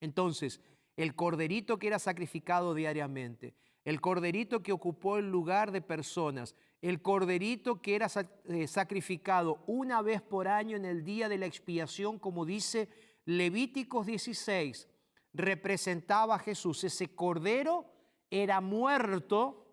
Entonces, 0.00 0.60
el 0.96 1.14
corderito 1.14 1.78
que 1.78 1.86
era 1.86 1.98
sacrificado 1.98 2.74
diariamente, 2.74 3.54
el 3.84 4.00
corderito 4.00 4.62
que 4.62 4.72
ocupó 4.72 5.18
el 5.18 5.30
lugar 5.30 5.72
de 5.72 5.80
personas, 5.80 6.54
el 6.80 7.02
corderito 7.02 7.82
que 7.82 7.96
era 7.96 8.08
eh, 8.44 8.66
sacrificado 8.66 9.62
una 9.66 10.00
vez 10.02 10.22
por 10.22 10.46
año 10.46 10.76
en 10.76 10.84
el 10.84 11.04
día 11.04 11.28
de 11.28 11.38
la 11.38 11.46
expiación, 11.46 12.18
como 12.18 12.44
dice 12.44 12.88
Levíticos 13.24 14.06
16, 14.06 14.88
representaba 15.34 16.36
a 16.36 16.38
Jesús. 16.38 16.84
Ese 16.84 17.14
cordero 17.14 17.86
era 18.30 18.60
muerto 18.60 19.66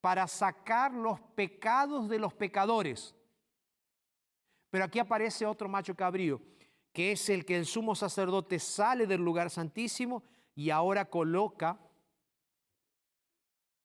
para 0.00 0.26
sacar 0.26 0.92
los 0.92 1.20
pecados 1.34 2.08
de 2.08 2.18
los 2.18 2.34
pecadores. 2.34 3.14
Pero 4.70 4.84
aquí 4.84 4.98
aparece 4.98 5.46
otro 5.46 5.68
macho 5.68 5.94
cabrío, 5.94 6.40
que 6.92 7.12
es 7.12 7.28
el 7.28 7.44
que 7.44 7.56
el 7.56 7.66
sumo 7.66 7.94
sacerdote 7.94 8.58
sale 8.58 9.06
del 9.06 9.22
lugar 9.22 9.50
santísimo 9.50 10.22
y 10.54 10.70
ahora 10.70 11.06
coloca 11.06 11.78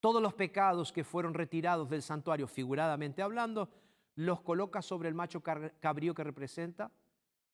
todos 0.06 0.22
los 0.22 0.36
pecados 0.36 0.92
que 0.92 1.04
fueron 1.04 1.34
retirados 1.34 1.90
del 1.90 2.04
santuario, 2.04 2.46
figuradamente 2.46 3.24
hablando, 3.24 3.68
los 4.14 4.40
coloca 4.42 4.84
sobre 4.84 5.10
el 5.10 5.16
macho 5.16 5.42
cabrío 5.42 6.14
que 6.14 6.24
representa 6.24 6.92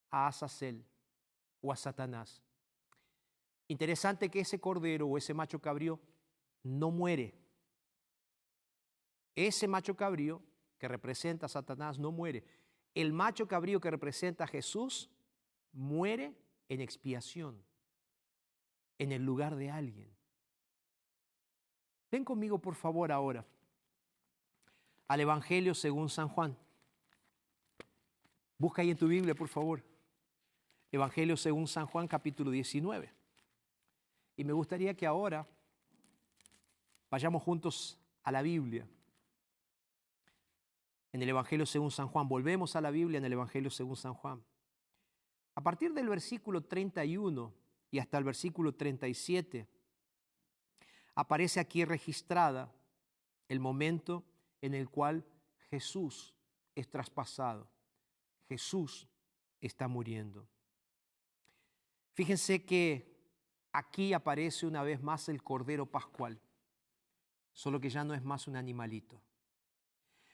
a 0.09 0.27
Azazel 0.27 0.83
o 1.61 1.71
a 1.71 1.77
Satanás. 1.77 2.43
Interesante 3.69 4.27
que 4.27 4.41
ese 4.41 4.59
cordero 4.59 5.07
o 5.07 5.17
ese 5.17 5.33
macho 5.33 5.61
cabrío 5.61 5.97
no 6.63 6.91
muere. 6.91 7.33
Ese 9.33 9.65
macho 9.65 9.95
cabrío 9.95 10.41
que 10.77 10.89
representa 10.89 11.45
a 11.45 11.49
Satanás 11.49 11.99
no 11.99 12.11
muere. 12.11 12.43
El 12.93 13.13
macho 13.13 13.47
cabrío 13.47 13.79
que 13.79 13.91
representa 13.91 14.43
a 14.43 14.47
Jesús 14.47 15.09
muere 15.71 16.35
en 16.67 16.81
expiación, 16.81 17.63
en 18.99 19.13
el 19.13 19.23
lugar 19.23 19.55
de 19.55 19.71
alguien. 19.71 20.20
Ven 22.11 22.25
conmigo, 22.25 22.59
por 22.59 22.75
favor, 22.75 23.11
ahora 23.11 23.45
al 25.11 25.19
Evangelio 25.19 25.75
según 25.75 26.07
San 26.07 26.29
Juan. 26.29 26.57
Busca 28.57 28.81
ahí 28.81 28.91
en 28.91 28.97
tu 28.97 29.09
Biblia, 29.09 29.35
por 29.35 29.49
favor. 29.49 29.83
Evangelio 30.89 31.35
según 31.35 31.67
San 31.67 31.85
Juan, 31.85 32.07
capítulo 32.07 32.49
19. 32.49 33.11
Y 34.37 34.45
me 34.45 34.53
gustaría 34.53 34.93
que 34.93 35.05
ahora 35.05 35.45
vayamos 37.09 37.43
juntos 37.43 37.99
a 38.23 38.31
la 38.31 38.41
Biblia. 38.41 38.87
En 41.11 41.21
el 41.21 41.27
Evangelio 41.27 41.65
según 41.65 41.91
San 41.91 42.07
Juan. 42.07 42.29
Volvemos 42.29 42.77
a 42.77 42.79
la 42.79 42.89
Biblia 42.89 43.17
en 43.17 43.25
el 43.25 43.33
Evangelio 43.33 43.69
según 43.69 43.97
San 43.97 44.13
Juan. 44.13 44.41
A 45.55 45.61
partir 45.61 45.93
del 45.93 46.07
versículo 46.07 46.61
31 46.61 47.53
y 47.91 47.99
hasta 47.99 48.17
el 48.17 48.23
versículo 48.23 48.73
37, 48.73 49.67
aparece 51.21 51.59
aquí 51.59 51.85
registrada 51.85 52.73
el 53.47 53.59
momento 53.59 54.23
en 54.61 54.73
el 54.73 54.89
cual 54.89 55.25
Jesús 55.69 56.33
es 56.75 56.89
traspasado. 56.89 57.69
Jesús 58.47 59.07
está 59.61 59.87
muriendo. 59.87 60.47
Fíjense 62.13 62.65
que 62.65 63.11
Aquí 63.73 64.13
aparece 64.13 64.65
una 64.65 64.83
vez 64.83 65.01
más 65.01 65.29
el 65.29 65.43
Cordero 65.43 65.85
Pascual, 65.85 66.41
solo 67.53 67.79
que 67.79 67.89
ya 67.89 68.03
no 68.03 68.13
es 68.13 68.23
más 68.23 68.47
un 68.47 68.57
animalito. 68.57 69.21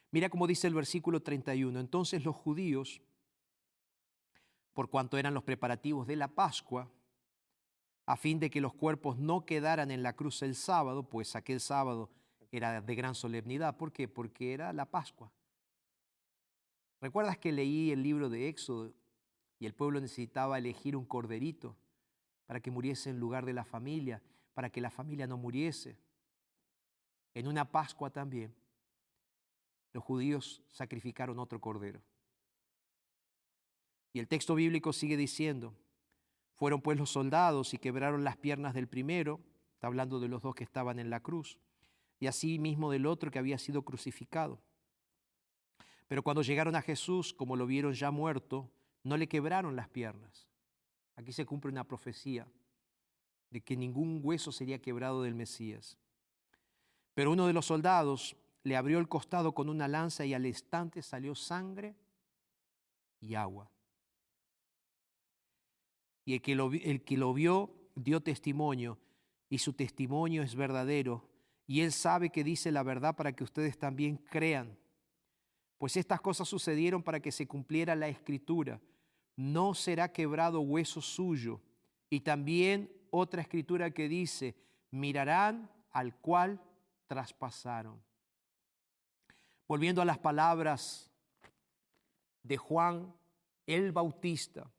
Mira 0.09 0.29
cómo 0.29 0.47
dice 0.47 0.67
el 0.67 0.73
versículo 0.73 1.21
31. 1.21 1.79
Entonces 1.79 2.25
los 2.25 2.35
judíos, 2.35 3.01
por 4.73 4.89
cuanto 4.89 5.17
eran 5.17 5.35
los 5.35 5.43
preparativos 5.43 6.07
de 6.07 6.15
la 6.15 6.29
Pascua, 6.29 6.89
a 8.07 8.17
fin 8.17 8.39
de 8.39 8.49
que 8.49 8.61
los 8.61 8.73
cuerpos 8.73 9.19
no 9.19 9.45
quedaran 9.45 9.91
en 9.91 10.01
la 10.01 10.13
cruz 10.13 10.41
el 10.41 10.55
sábado, 10.55 11.07
pues 11.07 11.35
aquel 11.35 11.59
sábado 11.59 12.09
era 12.51 12.81
de 12.81 12.95
gran 12.95 13.13
solemnidad. 13.13 13.77
¿Por 13.77 13.91
qué? 13.91 14.07
Porque 14.07 14.53
era 14.53 14.73
la 14.73 14.85
Pascua. 14.89 15.31
¿Recuerdas 16.99 17.37
que 17.37 17.51
leí 17.51 17.91
el 17.91 18.01
libro 18.01 18.29
de 18.29 18.47
Éxodo 18.47 18.91
y 19.59 19.67
el 19.67 19.75
pueblo 19.75 20.01
necesitaba 20.01 20.57
elegir 20.57 20.95
un 20.95 21.05
corderito? 21.05 21.77
para 22.47 22.61
que 22.61 22.71
muriese 22.71 23.11
en 23.11 23.19
lugar 23.19 23.45
de 23.45 23.53
la 23.53 23.65
familia, 23.65 24.23
para 24.53 24.71
que 24.71 24.81
la 24.81 24.89
familia 24.89 25.27
no 25.27 25.37
muriese. 25.37 25.99
En 27.35 27.47
una 27.47 27.69
Pascua 27.69 28.09
también, 28.09 28.55
los 29.93 30.03
judíos 30.03 30.63
sacrificaron 30.69 31.37
otro 31.37 31.59
cordero. 31.59 32.01
Y 34.13 34.19
el 34.19 34.27
texto 34.27 34.55
bíblico 34.55 34.93
sigue 34.93 35.17
diciendo, 35.17 35.75
fueron 36.57 36.81
pues 36.81 36.97
los 36.97 37.09
soldados 37.09 37.73
y 37.73 37.77
quebraron 37.77 38.23
las 38.23 38.37
piernas 38.37 38.73
del 38.73 38.87
primero, 38.87 39.39
está 39.73 39.87
hablando 39.87 40.19
de 40.19 40.27
los 40.27 40.41
dos 40.41 40.55
que 40.55 40.63
estaban 40.63 40.99
en 40.99 41.09
la 41.09 41.21
cruz, 41.21 41.57
y 42.19 42.27
así 42.27 42.59
mismo 42.59 42.91
del 42.91 43.05
otro 43.05 43.31
que 43.31 43.39
había 43.39 43.57
sido 43.57 43.83
crucificado. 43.83 44.59
Pero 46.07 46.23
cuando 46.23 46.41
llegaron 46.41 46.75
a 46.75 46.81
Jesús, 46.81 47.33
como 47.33 47.55
lo 47.55 47.65
vieron 47.65 47.93
ya 47.93 48.11
muerto, 48.11 48.69
no 49.03 49.17
le 49.17 49.27
quebraron 49.27 49.75
las 49.75 49.87
piernas, 49.87 50.47
Aquí 51.17 51.33
se 51.33 51.47
cumple 51.47 51.71
una 51.71 51.83
profecía 51.83 52.47
de 53.49 53.61
que 53.61 53.75
ningún 53.75 54.21
hueso 54.23 54.51
sería 54.51 54.79
quebrado 54.79 55.23
del 55.23 55.33
Mesías. 55.33 55.97
Pero 57.15 57.31
uno 57.31 57.47
de 57.47 57.53
los 57.53 57.65
soldados 57.65 58.37
le 58.63 58.77
abrió 58.77 58.99
el 58.99 59.09
costado 59.09 59.53
con 59.53 59.67
una 59.67 59.87
lanza 59.87 60.25
y 60.25 60.35
al 60.35 60.45
instante 60.45 61.01
salió 61.01 61.33
sangre 61.33 61.95
y 63.19 63.33
agua. 63.33 63.71
Y 66.27 66.33
el 66.33 66.41
que 66.41 66.55
lo, 66.55 66.69
el 66.73 67.05
que 67.05 67.15
lo 67.15 67.33
vio 67.33 67.71
dio 67.95 68.21
testimonio 68.21 68.99
y 69.47 69.59
su 69.59 69.71
testimonio 69.71 70.43
es 70.43 70.55
verdadero 70.55 71.23
y 71.65 71.79
él 71.79 71.93
sabe 71.93 72.31
que 72.31 72.43
dice 72.43 72.69
la 72.69 72.83
verdad 72.83 73.15
para 73.15 73.31
que 73.31 73.45
ustedes 73.45 73.79
también 73.79 74.17
crean. 74.17 74.77
Pues 75.77 75.95
estas 75.95 76.19
cosas 76.19 76.49
sucedieron 76.49 77.01
para 77.01 77.21
que 77.21 77.31
se 77.31 77.47
cumpliera 77.47 77.95
la 77.95 78.09
escritura 78.09 78.81
no 79.37 79.73
será 79.73 80.11
quebrado 80.11 80.59
hueso 80.59 80.99
suyo. 80.99 81.61
Y 82.09 82.19
también 82.21 82.91
otra 83.11 83.41
escritura 83.41 83.91
que 83.91 84.09
dice, 84.09 84.55
mirarán 84.91 85.71
al 85.91 86.13
cual 86.17 86.59
traspasaron. 87.05 88.01
Volviendo 89.67 90.01
a 90.01 90.05
las 90.05 90.17
palabras 90.17 91.09
de 92.43 92.57
Juan 92.57 93.13
el 93.65 93.91
Bautista, 93.91 94.69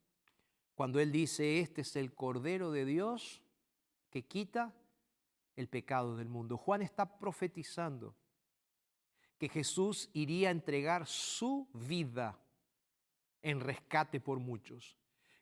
cuando 0.78 1.00
él 1.00 1.10
dice, 1.10 1.58
este 1.58 1.80
es 1.80 1.96
el 1.96 2.14
Cordero 2.14 2.70
de 2.70 2.84
Dios 2.84 3.42
que 4.10 4.22
quita 4.22 4.72
el 5.56 5.66
pecado 5.66 6.16
del 6.16 6.28
mundo. 6.28 6.56
Juan 6.56 6.82
está 6.82 7.18
profetizando 7.18 8.14
que 9.38 9.48
Jesús 9.48 10.08
iría 10.12 10.46
a 10.46 10.52
entregar 10.52 11.04
su 11.08 11.68
vida 11.72 12.38
en 13.42 13.58
rescate 13.58 14.20
por 14.20 14.38
muchos. 14.38 14.96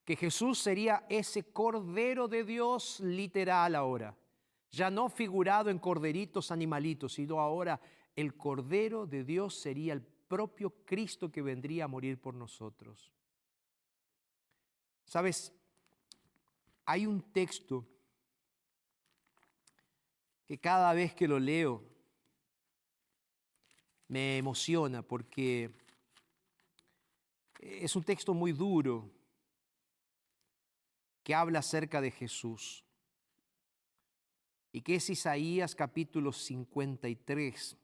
Que 0.06 0.16
Jesús 0.16 0.58
sería 0.58 1.04
ese 1.10 1.52
Cordero 1.52 2.28
de 2.28 2.42
Dios 2.42 3.00
literal 3.00 3.74
ahora, 3.74 4.16
ya 4.70 4.88
no 4.88 5.10
figurado 5.10 5.68
en 5.68 5.78
corderitos 5.78 6.50
animalitos, 6.50 7.12
sino 7.12 7.40
ahora 7.40 7.78
el 8.14 8.38
Cordero 8.38 9.06
de 9.06 9.22
Dios 9.22 9.54
sería 9.54 9.92
el 9.92 10.00
propio 10.00 10.70
Cristo 10.86 11.30
que 11.30 11.42
vendría 11.42 11.84
a 11.84 11.88
morir 11.88 12.18
por 12.18 12.32
nosotros. 12.32 13.12
Sabes, 15.06 15.52
hay 16.84 17.06
un 17.06 17.22
texto 17.32 17.86
que 20.44 20.58
cada 20.58 20.92
vez 20.92 21.14
que 21.14 21.28
lo 21.28 21.38
leo 21.38 21.82
me 24.08 24.36
emociona 24.36 25.02
porque 25.02 25.70
es 27.60 27.94
un 27.94 28.02
texto 28.02 28.34
muy 28.34 28.52
duro 28.52 29.10
que 31.22 31.34
habla 31.34 31.60
acerca 31.60 32.00
de 32.00 32.10
Jesús 32.10 32.84
y 34.72 34.80
que 34.82 34.96
es 34.96 35.08
Isaías 35.08 35.74
capítulo 35.74 36.32
53. 36.32 37.76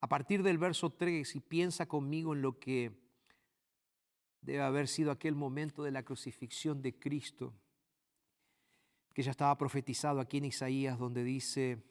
A 0.00 0.08
partir 0.08 0.42
del 0.42 0.58
verso 0.58 0.90
3, 0.90 1.34
y 1.34 1.40
piensa 1.40 1.86
conmigo 1.86 2.34
en 2.34 2.42
lo 2.42 2.58
que 2.58 3.03
debe 4.44 4.62
haber 4.62 4.88
sido 4.88 5.10
aquel 5.10 5.34
momento 5.34 5.82
de 5.82 5.90
la 5.90 6.02
crucifixión 6.02 6.82
de 6.82 6.98
Cristo, 6.98 7.54
que 9.14 9.22
ya 9.22 9.30
estaba 9.30 9.56
profetizado 9.56 10.20
aquí 10.20 10.38
en 10.38 10.44
Isaías, 10.44 10.98
donde 10.98 11.24
dice, 11.24 11.82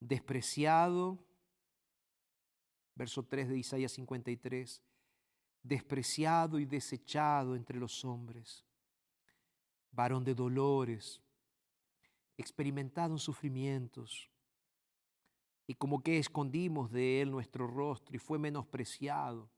despreciado, 0.00 1.18
verso 2.94 3.24
3 3.24 3.48
de 3.48 3.58
Isaías 3.58 3.92
53, 3.92 4.82
despreciado 5.62 6.58
y 6.58 6.66
desechado 6.66 7.56
entre 7.56 7.78
los 7.78 8.04
hombres, 8.04 8.64
varón 9.92 10.24
de 10.24 10.34
dolores, 10.34 11.22
experimentado 12.36 13.14
en 13.14 13.18
sufrimientos, 13.18 14.30
y 15.66 15.74
como 15.74 16.02
que 16.02 16.18
escondimos 16.18 16.90
de 16.90 17.22
él 17.22 17.30
nuestro 17.30 17.66
rostro 17.66 18.14
y 18.14 18.18
fue 18.18 18.38
menospreciado 18.38 19.50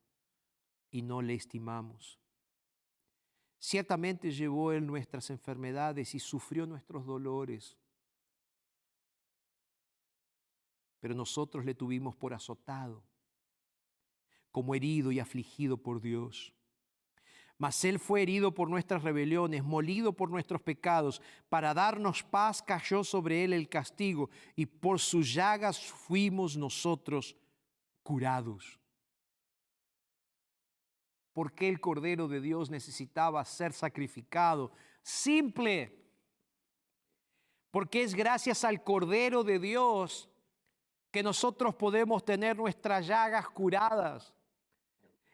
y 0.91 1.03
no 1.03 1.23
le 1.23 1.35
estimamos. 1.35 2.19
Ciertamente 3.59 4.31
llevó 4.31 4.73
él 4.73 4.87
nuestras 4.87 5.31
enfermedades 5.31 6.15
y 6.15 6.21
sufrió 6.21 6.67
nuestros 6.67 7.05
dolores, 7.05 7.77
pero 11.01 11.15
nosotros 11.15 11.65
le 11.65 11.75
tuvimos 11.75 12.17
por 12.17 12.35
azotado, 12.35 13.05
como 14.53 14.75
herido 14.75 15.13
y 15.13 15.21
afligido 15.21 15.77
por 15.77 16.01
Dios. 16.01 16.53
Mas 17.59 17.85
Él 17.85 17.99
fue 17.99 18.23
herido 18.23 18.55
por 18.55 18.71
nuestras 18.71 19.03
rebeliones, 19.03 19.65
molido 19.65 20.13
por 20.13 20.31
nuestros 20.31 20.63
pecados. 20.63 21.21
Para 21.49 21.75
darnos 21.75 22.23
paz 22.23 22.63
cayó 22.63 23.03
sobre 23.03 23.43
Él 23.43 23.53
el 23.53 23.69
castigo 23.69 24.31
y 24.55 24.67
por 24.67 25.01
sus 25.01 25.35
llagas 25.35 25.85
fuimos 25.85 26.57
nosotros 26.57 27.37
curados. 28.05 28.79
¿Por 31.39 31.53
qué 31.53 31.69
el 31.69 31.81
Cordero 31.81 32.27
de 32.27 32.41
Dios 32.41 32.69
necesitaba 32.69 33.45
ser 33.45 33.73
sacrificado? 33.73 34.73
Simple. 35.03 35.97
Porque 37.71 38.03
es 38.03 38.13
gracias 38.13 38.65
al 38.65 38.83
Cordero 38.83 39.45
de 39.45 39.61
Dios 39.61 40.29
que 41.13 41.23
nosotros 41.23 41.77
podemos 41.77 42.25
tener 42.25 42.57
nuestras 42.57 43.07
llagas 43.07 43.49
curadas. 43.51 44.35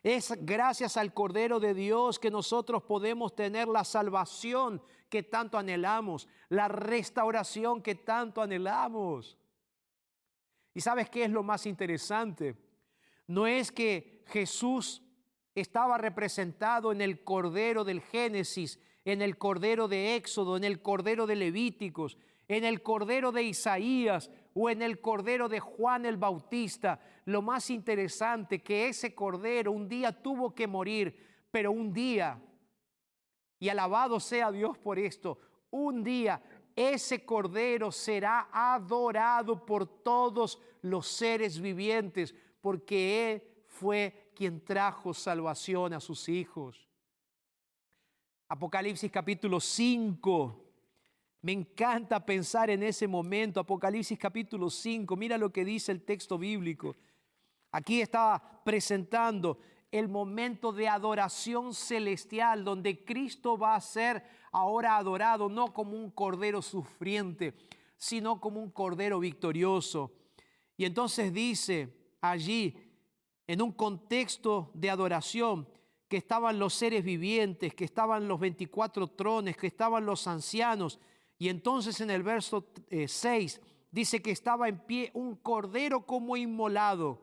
Es 0.03 0.35
gracias 0.45 0.99
al 0.99 1.15
Cordero 1.15 1.59
de 1.59 1.73
Dios 1.73 2.19
que 2.19 2.31
nosotros 2.31 2.83
podemos 2.83 3.35
tener 3.35 3.67
la 3.67 3.83
salvación 3.83 4.83
que 5.09 5.23
tanto 5.23 5.57
anhelamos, 5.57 6.29
la 6.51 6.69
restauración 6.69 7.81
que 7.81 7.95
tanto 7.95 8.43
anhelamos. 8.43 9.39
¿Y 10.75 10.83
sabes 10.83 11.09
qué 11.09 11.25
es 11.25 11.31
lo 11.31 11.43
más 11.43 11.65
interesante? 11.65 12.55
No 13.27 13.47
es 13.47 13.73
que 13.73 14.23
Jesús 14.27 15.01
estaba 15.55 15.99
representado 15.99 16.93
en 16.93 17.01
el 17.01 17.23
Cordero 17.23 17.85
del 17.85 18.01
Génesis, 18.01 18.79
en 19.05 19.23
el 19.23 19.39
Cordero 19.39 19.89
de 19.89 20.17
Éxodo, 20.17 20.57
en 20.57 20.65
el 20.65 20.83
Cordero 20.83 21.27
de 21.27 21.37
Levíticos, 21.37 22.19
en 22.49 22.65
el 22.65 22.83
Cordero 22.83 23.33
de 23.33 23.43
Isaías 23.43 24.31
o 24.55 24.71
en 24.71 24.83
el 24.83 25.01
Cordero 25.01 25.49
de 25.49 25.61
Juan 25.61 26.07
el 26.07 26.17
Bautista. 26.17 27.01
Lo 27.25 27.43
más 27.43 27.71
interesante 27.71 28.63
que 28.63 28.89
ese 28.89 29.15
Cordero 29.15 29.73
un 29.73 29.89
día 29.89 30.13
tuvo 30.23 30.55
que 30.55 30.67
morir, 30.67 31.17
pero 31.51 31.73
un 31.73 31.93
día, 31.93 32.41
y 33.59 33.69
alabado 33.69 34.21
sea 34.21 34.51
Dios 34.51 34.77
por 34.79 34.99
esto, 34.99 35.39
un 35.71 36.03
día 36.03 36.43
ese 36.77 37.25
Cordero 37.25 37.93
será 37.93 38.49
adorado 38.53 39.65
por 39.65 39.87
todos 39.87 40.61
los 40.83 41.07
seres 41.07 41.61
vivientes, 41.61 42.35
porque 42.61 43.33
Él 43.33 43.43
fue 43.69 44.24
quien 44.35 44.64
trajo 44.64 45.14
salvación 45.14 45.95
a 45.95 46.01
sus 46.01 46.28
hijos. 46.28 46.89
Apocalipsis 48.49 49.11
capítulo 49.11 49.61
5 49.61 50.64
me 51.45 51.53
encanta 51.53 52.24
pensar 52.24 52.70
en 52.70 52.82
ese 52.82 53.07
momento, 53.07 53.61
Apocalipsis 53.61 54.18
capítulo 54.18 54.70
5, 54.70 55.14
mira 55.14 55.37
lo 55.37 55.53
que 55.53 55.62
dice 55.62 55.93
el 55.93 56.01
texto 56.01 56.39
bíblico. 56.39 56.97
Aquí 57.70 58.01
está 58.01 58.62
presentando 58.64 59.59
el 59.91 60.09
momento 60.09 60.72
de 60.72 60.89
adoración 60.89 61.74
celestial, 61.74 62.64
donde 62.64 63.05
Cristo 63.05 63.59
va 63.59 63.74
a 63.74 63.80
ser 63.82 64.24
ahora 64.53 64.97
adorado 64.97 65.51
no 65.51 65.74
como 65.74 65.99
un 65.99 66.11
cordero 66.11 66.62
sufriente, 66.62 67.53
sino 67.99 68.41
como 68.41 68.59
un 68.59 68.70
cordero 68.70 69.20
victorioso. 69.20 70.12
Y 70.78 70.87
entonces 70.87 71.30
dice 71.30 71.95
allí, 72.22 72.84
en 73.47 73.63
un 73.63 73.73
contexto 73.73 74.71
de 74.75 74.91
adoración, 74.91 75.69
que 76.09 76.17
estaban 76.19 76.59
los 76.59 76.75
seres 76.75 77.05
vivientes, 77.05 77.75
que 77.75 77.85
estaban 77.85 78.29
los 78.29 78.39
24 78.39 79.09
trones, 79.09 79.57
que 79.57 79.67
estaban 79.67 80.07
los 80.07 80.27
ancianos, 80.27 81.01
y 81.39 81.49
entonces 81.49 82.01
en 82.01 82.11
el 82.11 82.23
verso 82.23 82.67
6 82.89 83.57
eh, 83.57 83.61
dice 83.91 84.23
que 84.23 84.31
estaba 84.31 84.69
en 84.69 84.79
pie 84.79 85.11
un 85.15 85.37
cordero 85.37 86.07
como 86.07 86.37
inmolado. 86.37 87.21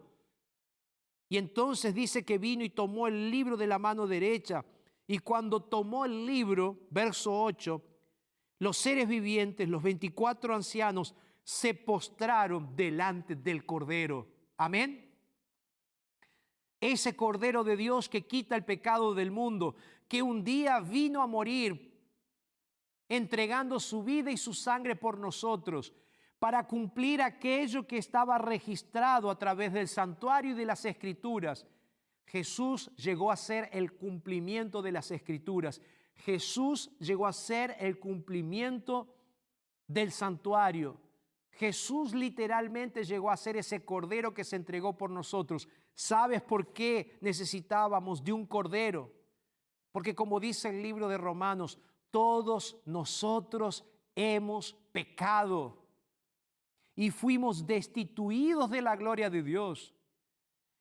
Y 1.29 1.37
entonces 1.37 1.95
dice 1.95 2.25
que 2.25 2.37
vino 2.37 2.63
y 2.63 2.69
tomó 2.69 3.07
el 3.07 3.31
libro 3.31 3.55
de 3.55 3.67
la 3.67 3.79
mano 3.79 4.05
derecha. 4.05 4.65
Y 5.07 5.19
cuando 5.19 5.61
tomó 5.61 6.03
el 6.03 6.25
libro, 6.25 6.87
verso 6.89 7.41
8, 7.43 7.81
los 8.59 8.77
seres 8.77 9.07
vivientes, 9.07 9.69
los 9.69 9.81
24 9.81 10.53
ancianos, 10.53 11.15
se 11.43 11.73
postraron 11.73 12.75
delante 12.75 13.35
del 13.35 13.65
cordero. 13.65 14.27
Amén. 14.57 15.10
Ese 16.81 17.15
cordero 17.15 17.63
de 17.63 17.77
Dios 17.77 18.09
que 18.09 18.25
quita 18.25 18.55
el 18.55 18.65
pecado 18.65 19.13
del 19.13 19.31
mundo, 19.31 19.75
que 20.07 20.21
un 20.21 20.43
día 20.43 20.79
vino 20.81 21.21
a 21.21 21.27
morir 21.27 21.91
entregando 23.07 23.79
su 23.79 24.03
vida 24.03 24.31
y 24.31 24.37
su 24.37 24.53
sangre 24.53 24.95
por 24.95 25.17
nosotros, 25.17 25.93
para 26.39 26.65
cumplir 26.65 27.21
aquello 27.21 27.85
que 27.85 27.97
estaba 27.97 28.39
registrado 28.39 29.29
a 29.29 29.37
través 29.37 29.71
del 29.73 29.87
santuario 29.87 30.51
y 30.51 30.55
de 30.55 30.65
las 30.65 30.83
escrituras. 30.85 31.67
Jesús 32.25 32.89
llegó 32.95 33.29
a 33.31 33.35
ser 33.35 33.69
el 33.73 33.93
cumplimiento 33.93 34.81
de 34.81 34.91
las 34.91 35.11
escrituras. 35.11 35.81
Jesús 36.15 36.89
llegó 36.99 37.27
a 37.27 37.33
ser 37.33 37.75
el 37.79 37.99
cumplimiento 37.99 39.13
del 39.85 40.11
santuario. 40.11 40.97
Jesús 41.51 42.13
literalmente 42.13 43.03
llegó 43.03 43.29
a 43.29 43.37
ser 43.37 43.57
ese 43.57 43.83
cordero 43.83 44.33
que 44.33 44.43
se 44.43 44.55
entregó 44.55 44.97
por 44.97 45.09
nosotros. 45.09 45.67
¿Sabes 45.93 46.41
por 46.41 46.73
qué 46.73 47.17
necesitábamos 47.21 48.23
de 48.23 48.33
un 48.33 48.45
cordero? 48.45 49.11
Porque 49.91 50.15
como 50.15 50.39
dice 50.39 50.69
el 50.69 50.81
libro 50.81 51.07
de 51.07 51.17
Romanos, 51.17 51.77
todos 52.09 52.81
nosotros 52.85 53.85
hemos 54.15 54.73
pecado 54.91 55.81
y 56.95 57.11
fuimos 57.11 57.65
destituidos 57.65 58.69
de 58.69 58.81
la 58.81 58.95
gloria 58.95 59.29
de 59.29 59.43
Dios. 59.43 59.93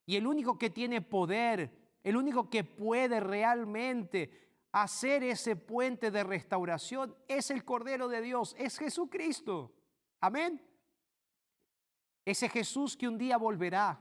Y 0.07 0.17
el 0.17 0.27
único 0.27 0.59
que 0.59 0.71
tiene 0.71 1.03
poder, 1.03 1.99
el 2.03 2.17
único 2.17 2.49
que 2.51 2.65
puede 2.65 3.21
realmente 3.21 4.51
hacer 4.73 5.23
ese 5.23 5.57
puente 5.57 6.11
de 6.11 6.25
restauración 6.25 7.15
es 7.29 7.51
el 7.51 7.65
Cordero 7.65 8.09
de 8.09 8.23
Dios, 8.23 8.55
es 8.59 8.79
Jesucristo. 8.79 9.73
Amén. 10.21 10.61
Ese 12.25 12.49
Jesús 12.49 12.97
que 12.97 13.09
un 13.09 13.19
día 13.19 13.37
volverá. 13.37 14.01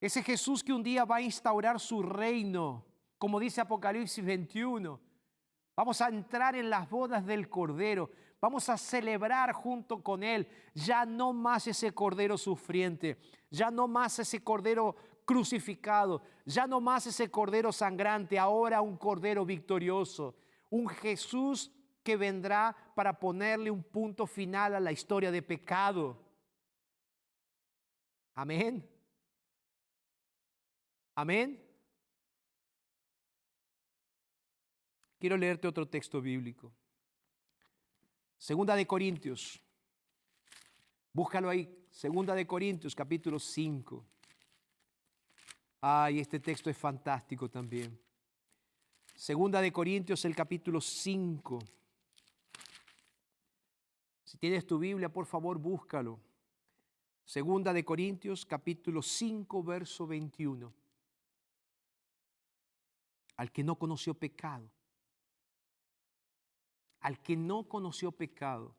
Ese 0.00 0.22
Jesús 0.22 0.62
que 0.62 0.72
un 0.72 0.82
día 0.82 1.04
va 1.04 1.16
a 1.16 1.20
instaurar 1.20 1.80
su 1.80 2.02
reino, 2.02 2.84
como 3.18 3.40
dice 3.40 3.60
Apocalipsis 3.60 4.24
21 4.24 5.08
Vamos 5.78 6.00
a 6.00 6.08
entrar 6.08 6.56
en 6.56 6.70
las 6.70 6.90
bodas 6.90 7.24
del 7.24 7.48
Cordero. 7.48 8.10
Vamos 8.40 8.68
a 8.68 8.76
celebrar 8.76 9.52
junto 9.52 10.02
con 10.02 10.24
Él. 10.24 10.48
Ya 10.74 11.06
no 11.06 11.32
más 11.32 11.68
ese 11.68 11.92
Cordero 11.92 12.36
sufriente. 12.36 13.16
Ya 13.48 13.70
no 13.70 13.86
más 13.86 14.18
ese 14.18 14.42
Cordero 14.42 14.96
crucificado. 15.24 16.20
Ya 16.44 16.66
no 16.66 16.80
más 16.80 17.06
ese 17.06 17.30
Cordero 17.30 17.70
sangrante. 17.70 18.40
Ahora 18.40 18.80
un 18.80 18.96
Cordero 18.96 19.46
victorioso. 19.46 20.34
Un 20.68 20.88
Jesús 20.88 21.70
que 22.08 22.16
vendrá 22.16 22.74
para 22.94 23.20
ponerle 23.20 23.70
un 23.70 23.82
punto 23.82 24.26
final 24.26 24.74
a 24.74 24.80
la 24.80 24.90
historia 24.90 25.30
de 25.30 25.42
pecado. 25.42 26.18
Amén. 28.32 28.82
Amén. 31.14 31.62
Quiero 35.18 35.36
leerte 35.36 35.68
otro 35.68 35.86
texto 35.86 36.22
bíblico. 36.22 36.72
Segunda 38.38 38.74
de 38.74 38.86
Corintios. 38.86 39.60
Búscalo 41.12 41.50
ahí. 41.50 41.68
Segunda 41.90 42.34
de 42.34 42.46
Corintios, 42.46 42.94
capítulo 42.94 43.38
5. 43.38 44.02
Ay, 45.82 46.20
este 46.20 46.40
texto 46.40 46.70
es 46.70 46.78
fantástico 46.78 47.50
también. 47.50 48.00
Segunda 49.14 49.60
de 49.60 49.70
Corintios, 49.70 50.24
el 50.24 50.34
capítulo 50.34 50.80
5. 50.80 51.58
Si 54.28 54.36
tienes 54.36 54.66
tu 54.66 54.78
Biblia, 54.78 55.10
por 55.10 55.24
favor, 55.24 55.58
búscalo. 55.58 56.20
Segunda 57.24 57.72
de 57.72 57.82
Corintios, 57.82 58.44
capítulo 58.44 59.00
5, 59.00 59.62
verso 59.62 60.06
21. 60.06 60.70
Al 63.38 63.50
que 63.50 63.64
no 63.64 63.76
conoció 63.76 64.12
pecado. 64.12 64.70
Al 67.00 67.18
que 67.22 67.38
no 67.38 67.66
conoció 67.70 68.12
pecado. 68.12 68.76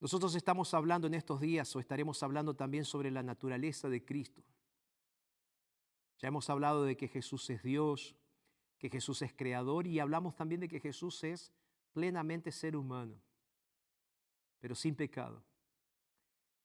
Nosotros 0.00 0.34
estamos 0.34 0.72
hablando 0.72 1.06
en 1.06 1.12
estos 1.12 1.38
días 1.38 1.76
o 1.76 1.78
estaremos 1.78 2.22
hablando 2.22 2.54
también 2.54 2.86
sobre 2.86 3.10
la 3.10 3.22
naturaleza 3.22 3.90
de 3.90 4.02
Cristo. 4.02 4.42
Ya 6.20 6.28
hemos 6.28 6.48
hablado 6.48 6.84
de 6.84 6.96
que 6.96 7.08
Jesús 7.08 7.50
es 7.50 7.62
Dios, 7.62 8.16
que 8.78 8.88
Jesús 8.88 9.20
es 9.20 9.34
creador 9.34 9.86
y 9.86 10.00
hablamos 10.00 10.36
también 10.36 10.62
de 10.62 10.68
que 10.68 10.80
Jesús 10.80 11.22
es 11.22 11.52
plenamente 11.92 12.50
ser 12.50 12.76
humano, 12.76 13.20
pero 14.64 14.74
sin 14.74 14.94
pecado. 14.94 15.44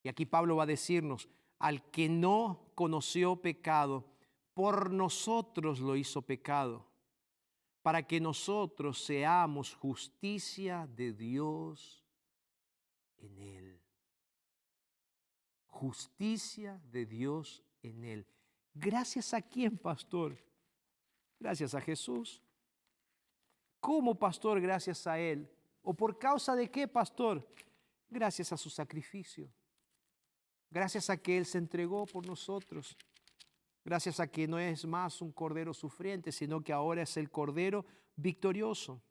Y 0.04 0.08
aquí 0.08 0.26
Pablo 0.26 0.56
va 0.56 0.64
a 0.64 0.66
decirnos, 0.66 1.28
al 1.58 1.91
que 1.91 2.08
no 2.08 2.72
conoció 2.74 3.36
pecado, 3.41 4.06
por 4.54 4.89
nosotros 4.89 5.82
lo 5.82 5.97
hizo 5.97 6.22
pecado, 6.22 6.88
para 7.82 8.08
que 8.08 8.22
nosotros 8.22 9.04
seamos 9.04 9.76
justicia 9.76 10.88
de 10.95 11.12
Dios 11.12 12.06
en 13.18 13.38
él. 13.38 13.82
Justicia 15.66 16.82
de 16.86 17.06
Dios 17.06 17.62
en 17.84 18.06
él. 18.06 18.26
Gracias 18.74 19.34
a 19.34 19.41
quién, 19.41 19.78
pastor? 19.78 20.41
Gracias 21.38 21.76
a 21.76 21.82
Jesús. 21.82 22.41
¿Cómo, 23.82 24.16
pastor? 24.16 24.62
Gracias 24.62 25.06
a 25.06 25.20
Él. 25.20 25.52
¿O 25.82 25.93
por 25.93 26.18
causa 26.18 26.56
de 26.56 26.72
qué, 26.72 26.88
pastor? 26.88 27.45
Gracias 28.10 28.51
a 28.51 28.57
su 28.57 28.70
sacrificio. 28.70 29.51
Gracias 30.70 31.10
a 31.10 31.18
que 31.18 31.38
Él 31.38 31.45
se 31.45 31.57
entregó 31.57 32.05
por 32.05 32.26
nosotros. 32.26 32.97
Gracias 33.84 34.20
a 34.20 34.28
que 34.28 34.47
no 34.47 34.60
es 34.60 34.86
más 34.86 35.22
un 35.22 35.32
cordero 35.32 35.74
sufriente, 35.74 36.32
sino 36.32 36.62
que 36.62 36.74
ahora 36.74 37.03
es 37.03 37.18
el 37.18 37.30
cordero 37.30 37.86
victorioso. 38.16 39.01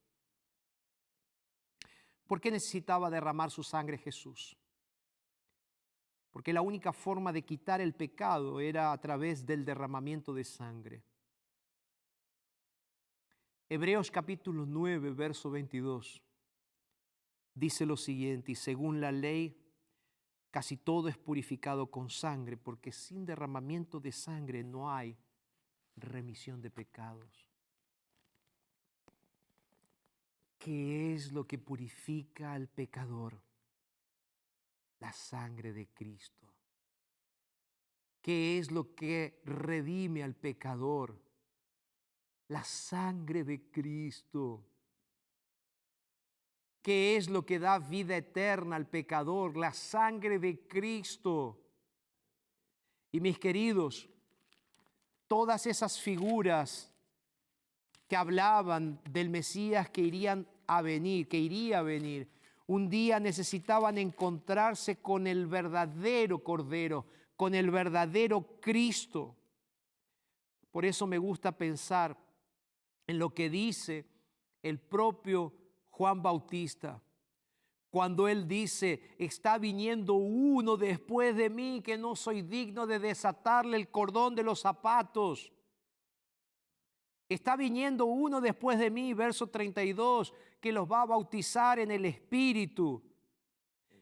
¿Por 2.26 2.40
qué 2.40 2.50
necesitaba 2.50 3.08
derramar 3.10 3.50
su 3.50 3.62
sangre 3.62 3.98
Jesús? 3.98 4.56
Porque 6.30 6.52
la 6.52 6.60
única 6.60 6.92
forma 6.92 7.32
de 7.32 7.42
quitar 7.42 7.80
el 7.80 7.94
pecado 7.94 8.60
era 8.60 8.92
a 8.92 9.00
través 9.00 9.46
del 9.46 9.64
derramamiento 9.64 10.34
de 10.34 10.44
sangre. 10.44 11.02
Hebreos 13.68 14.10
capítulo 14.10 14.66
9, 14.66 15.10
verso 15.10 15.50
22, 15.50 16.22
dice 17.58 17.86
lo 17.86 17.96
siguiente, 17.96 18.52
y 18.52 18.54
según 18.54 19.00
la 19.00 19.12
ley, 19.12 19.56
casi 20.50 20.76
todo 20.76 21.08
es 21.08 21.16
purificado 21.18 21.90
con 21.90 22.10
sangre, 22.10 22.56
porque 22.56 22.92
sin 22.92 23.26
derramamiento 23.26 24.00
de 24.00 24.12
sangre 24.12 24.62
no 24.62 24.92
hay 24.92 25.16
remisión 25.96 26.60
de 26.60 26.70
pecados. 26.70 27.46
¿Qué 30.58 31.14
es 31.14 31.32
lo 31.32 31.46
que 31.46 31.58
purifica 31.58 32.52
al 32.52 32.68
pecador? 32.68 33.40
La 35.00 35.12
sangre 35.12 35.72
de 35.72 35.86
Cristo. 35.88 36.46
¿Qué 38.20 38.58
es 38.58 38.70
lo 38.70 38.94
que 38.94 39.40
redime 39.44 40.22
al 40.22 40.34
pecador? 40.34 41.28
la 42.48 42.64
sangre 42.64 43.44
de 43.44 43.70
Cristo. 43.70 44.64
¿Qué 46.88 47.18
es 47.18 47.28
lo 47.28 47.44
que 47.44 47.58
da 47.58 47.78
vida 47.78 48.16
eterna 48.16 48.74
al 48.76 48.86
pecador? 48.86 49.58
La 49.58 49.74
sangre 49.74 50.38
de 50.38 50.66
Cristo. 50.66 51.60
Y 53.12 53.20
mis 53.20 53.38
queridos, 53.38 54.08
todas 55.26 55.66
esas 55.66 56.00
figuras 56.00 56.90
que 58.08 58.16
hablaban 58.16 59.02
del 59.04 59.28
Mesías 59.28 59.90
que 59.90 60.00
irían 60.00 60.48
a 60.66 60.80
venir, 60.80 61.28
que 61.28 61.36
iría 61.36 61.80
a 61.80 61.82
venir, 61.82 62.26
un 62.66 62.88
día 62.88 63.20
necesitaban 63.20 63.98
encontrarse 63.98 64.96
con 64.96 65.26
el 65.26 65.46
verdadero 65.46 66.42
Cordero, 66.42 67.04
con 67.36 67.54
el 67.54 67.70
verdadero 67.70 68.60
Cristo. 68.62 69.36
Por 70.70 70.86
eso 70.86 71.06
me 71.06 71.18
gusta 71.18 71.52
pensar 71.52 72.16
en 73.06 73.18
lo 73.18 73.34
que 73.34 73.50
dice 73.50 74.06
el 74.62 74.78
propio 74.78 75.52
Juan 75.98 76.22
Bautista. 76.22 77.02
Cuando 77.90 78.28
él 78.28 78.46
dice, 78.46 79.16
está 79.18 79.58
viniendo 79.58 80.14
uno 80.14 80.76
después 80.76 81.34
de 81.34 81.50
mí 81.50 81.82
que 81.84 81.98
no 81.98 82.14
soy 82.14 82.42
digno 82.42 82.86
de 82.86 83.00
desatarle 83.00 83.76
el 83.76 83.88
cordón 83.88 84.36
de 84.36 84.44
los 84.44 84.60
zapatos. 84.60 85.52
Está 87.28 87.56
viniendo 87.56 88.04
uno 88.04 88.40
después 88.40 88.78
de 88.78 88.90
mí, 88.90 89.12
verso 89.12 89.48
32, 89.48 90.32
que 90.60 90.70
los 90.70 90.86
va 90.88 91.02
a 91.02 91.06
bautizar 91.06 91.80
en 91.80 91.90
el 91.90 92.04
Espíritu. 92.04 93.02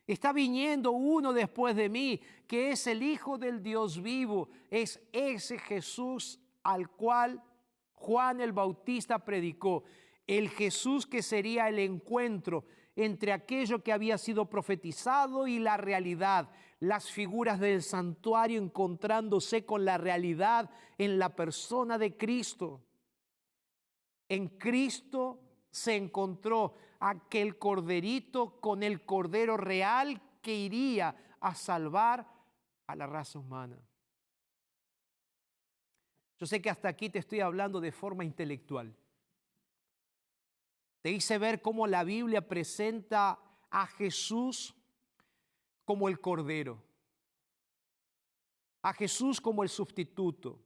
Está 0.06 0.34
viniendo 0.34 0.90
uno 0.90 1.32
después 1.32 1.74
de 1.76 1.88
mí, 1.88 2.20
que 2.46 2.72
es 2.72 2.86
el 2.86 3.02
Hijo 3.02 3.38
del 3.38 3.62
Dios 3.62 4.02
vivo. 4.02 4.50
Es 4.68 5.00
ese 5.12 5.58
Jesús 5.58 6.38
al 6.62 6.90
cual 6.90 7.42
Juan 7.94 8.42
el 8.42 8.52
Bautista 8.52 9.18
predicó, 9.18 9.84
el 10.26 10.48
Jesús 10.50 11.06
que 11.06 11.22
sería 11.22 11.68
el 11.68 11.78
encuentro 11.78 12.64
entre 12.96 13.32
aquello 13.32 13.82
que 13.82 13.92
había 13.92 14.16
sido 14.16 14.48
profetizado 14.48 15.46
y 15.46 15.58
la 15.58 15.76
realidad, 15.76 16.50
las 16.80 17.10
figuras 17.10 17.60
del 17.60 17.82
santuario 17.82 18.60
encontrándose 18.60 19.66
con 19.66 19.84
la 19.84 19.98
realidad 19.98 20.70
en 20.96 21.18
la 21.18 21.36
persona 21.36 21.98
de 21.98 22.16
Cristo. 22.16 22.82
En 24.28 24.48
Cristo 24.48 25.40
se 25.70 25.94
encontró 25.94 26.74
aquel 26.98 27.58
corderito 27.58 28.60
con 28.60 28.82
el 28.82 29.04
cordero 29.04 29.56
real 29.58 30.20
que 30.40 30.54
iría 30.54 31.14
a 31.40 31.54
salvar 31.54 32.26
a 32.86 32.96
la 32.96 33.06
raza 33.06 33.38
humana. 33.38 33.78
Yo 36.38 36.46
sé 36.46 36.60
que 36.60 36.70
hasta 36.70 36.88
aquí 36.88 37.10
te 37.10 37.18
estoy 37.18 37.40
hablando 37.40 37.80
de 37.80 37.92
forma 37.92 38.24
intelectual. 38.24 38.94
Te 41.06 41.12
hice 41.12 41.38
ver 41.38 41.62
cómo 41.62 41.86
la 41.86 42.02
Biblia 42.02 42.48
presenta 42.48 43.38
a 43.70 43.86
Jesús 43.86 44.74
como 45.84 46.08
el 46.08 46.20
Cordero, 46.20 46.82
a 48.82 48.92
Jesús 48.92 49.40
como 49.40 49.62
el 49.62 49.68
sustituto, 49.68 50.60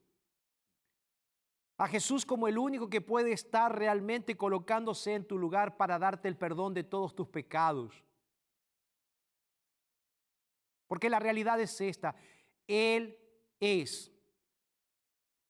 a 1.77 1.87
Jesús 1.89 2.25
como 2.25 2.49
el 2.49 2.57
único 2.57 2.89
que 2.89 3.03
puede 3.03 3.33
estar 3.33 3.79
realmente 3.79 4.35
colocándose 4.35 5.13
en 5.13 5.27
tu 5.27 5.37
lugar 5.37 5.77
para 5.77 5.99
darte 5.99 6.27
el 6.27 6.39
perdón 6.39 6.73
de 6.73 6.85
todos 6.85 7.15
tus 7.15 7.29
pecados. 7.29 8.03
Porque 10.87 11.11
la 11.11 11.19
realidad 11.19 11.61
es 11.61 11.79
esta, 11.83 12.17
Él 12.67 13.15
es 13.61 14.11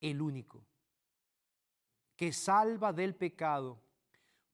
el 0.01 0.20
único 0.20 0.66
que 2.16 2.32
salva 2.32 2.93
del 2.93 3.14
pecado, 3.14 3.80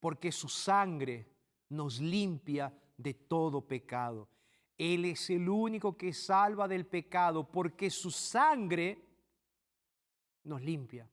porque 0.07 0.31
su 0.31 0.49
sangre 0.49 1.27
nos 1.71 1.99
limpia 1.99 2.73
de 2.97 3.13
todo 3.13 3.67
pecado. 3.67 4.29
Él 4.79 5.05
es 5.05 5.31
el 5.31 5.49
único 5.49 5.97
que 5.97 6.13
salva 6.13 6.69
del 6.69 6.87
pecado, 6.87 7.51
porque 7.51 7.91
su 7.91 8.13
sangre 8.13 9.05
nos 10.45 10.63
limpia 10.63 11.11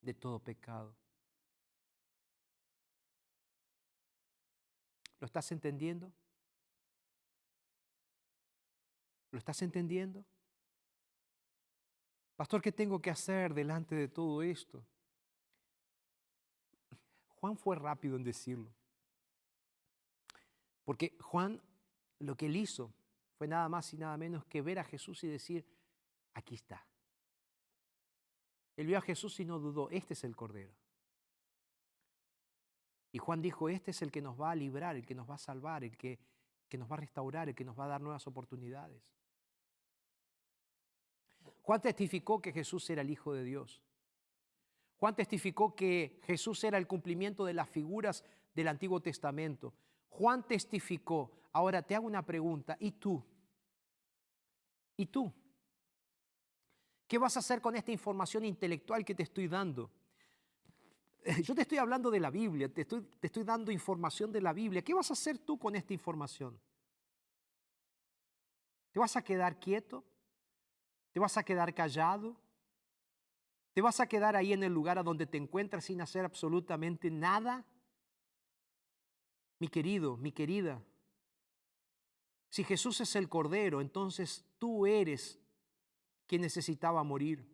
de 0.00 0.14
todo 0.14 0.40
pecado. 0.40 0.96
¿Lo 5.20 5.26
estás 5.26 5.52
entendiendo? 5.52 6.12
¿Lo 9.30 9.38
estás 9.38 9.62
entendiendo? 9.62 10.24
Pastor, 12.34 12.60
¿qué 12.60 12.72
tengo 12.72 13.00
que 13.00 13.10
hacer 13.10 13.54
delante 13.54 13.94
de 13.94 14.08
todo 14.08 14.42
esto? 14.42 14.84
Juan 17.46 17.56
fue 17.56 17.76
rápido 17.76 18.16
en 18.16 18.24
decirlo. 18.24 18.68
Porque 20.84 21.16
Juan 21.20 21.62
lo 22.18 22.36
que 22.36 22.46
él 22.46 22.56
hizo 22.56 22.92
fue 23.38 23.46
nada 23.46 23.68
más 23.68 23.92
y 23.92 23.96
nada 23.96 24.16
menos 24.16 24.44
que 24.46 24.62
ver 24.62 24.80
a 24.80 24.84
Jesús 24.84 25.22
y 25.22 25.28
decir, 25.28 25.64
aquí 26.34 26.56
está. 26.56 26.84
Él 28.76 28.88
vio 28.88 28.98
a 28.98 29.00
Jesús 29.00 29.38
y 29.38 29.44
no 29.44 29.60
dudó, 29.60 29.88
este 29.90 30.14
es 30.14 30.24
el 30.24 30.34
Cordero. 30.34 30.74
Y 33.12 33.18
Juan 33.18 33.40
dijo, 33.40 33.68
este 33.68 33.92
es 33.92 34.02
el 34.02 34.10
que 34.10 34.20
nos 34.20 34.40
va 34.40 34.50
a 34.50 34.56
librar, 34.56 34.96
el 34.96 35.06
que 35.06 35.14
nos 35.14 35.30
va 35.30 35.36
a 35.36 35.38
salvar, 35.38 35.84
el 35.84 35.96
que, 35.96 36.18
que 36.68 36.76
nos 36.76 36.90
va 36.90 36.96
a 36.96 37.00
restaurar, 37.00 37.48
el 37.48 37.54
que 37.54 37.64
nos 37.64 37.78
va 37.78 37.84
a 37.84 37.88
dar 37.88 38.00
nuevas 38.00 38.26
oportunidades. 38.26 39.00
Juan 41.62 41.80
testificó 41.80 42.42
que 42.42 42.52
Jesús 42.52 42.90
era 42.90 43.02
el 43.02 43.10
Hijo 43.10 43.32
de 43.34 43.44
Dios. 43.44 43.85
Juan 44.98 45.14
testificó 45.14 45.74
que 45.74 46.20
Jesús 46.24 46.62
era 46.64 46.78
el 46.78 46.86
cumplimiento 46.86 47.44
de 47.44 47.54
las 47.54 47.68
figuras 47.68 48.24
del 48.54 48.68
Antiguo 48.68 49.00
Testamento. 49.00 49.74
Juan 50.08 50.46
testificó. 50.46 51.32
Ahora 51.52 51.82
te 51.82 51.94
hago 51.94 52.06
una 52.06 52.24
pregunta. 52.24 52.76
¿Y 52.80 52.92
tú? 52.92 53.22
¿Y 54.96 55.06
tú? 55.06 55.32
¿Qué 57.06 57.18
vas 57.18 57.36
a 57.36 57.40
hacer 57.40 57.60
con 57.60 57.76
esta 57.76 57.92
información 57.92 58.44
intelectual 58.44 59.04
que 59.04 59.14
te 59.14 59.22
estoy 59.22 59.48
dando? 59.48 59.90
Yo 61.42 61.54
te 61.54 61.62
estoy 61.62 61.78
hablando 61.78 62.10
de 62.10 62.20
la 62.20 62.30
Biblia, 62.30 62.72
te 62.72 62.82
estoy, 62.82 63.02
te 63.20 63.26
estoy 63.26 63.44
dando 63.44 63.70
información 63.70 64.32
de 64.32 64.40
la 64.40 64.52
Biblia. 64.52 64.82
¿Qué 64.82 64.94
vas 64.94 65.10
a 65.10 65.12
hacer 65.12 65.38
tú 65.38 65.58
con 65.58 65.76
esta 65.76 65.92
información? 65.92 66.58
¿Te 68.92 68.98
vas 68.98 69.14
a 69.16 69.22
quedar 69.22 69.60
quieto? 69.60 70.04
¿Te 71.12 71.20
vas 71.20 71.36
a 71.36 71.42
quedar 71.44 71.74
callado? 71.74 72.36
¿Te 73.76 73.82
vas 73.82 74.00
a 74.00 74.08
quedar 74.08 74.36
ahí 74.36 74.54
en 74.54 74.62
el 74.62 74.72
lugar 74.72 74.98
a 74.98 75.02
donde 75.02 75.26
te 75.26 75.36
encuentras 75.36 75.84
sin 75.84 76.00
hacer 76.00 76.24
absolutamente 76.24 77.10
nada? 77.10 77.62
Mi 79.58 79.68
querido, 79.68 80.16
mi 80.16 80.32
querida, 80.32 80.82
si 82.48 82.64
Jesús 82.64 83.02
es 83.02 83.14
el 83.16 83.28
Cordero, 83.28 83.82
entonces 83.82 84.46
tú 84.56 84.86
eres 84.86 85.38
quien 86.26 86.40
necesitaba 86.40 87.04
morir. 87.04 87.46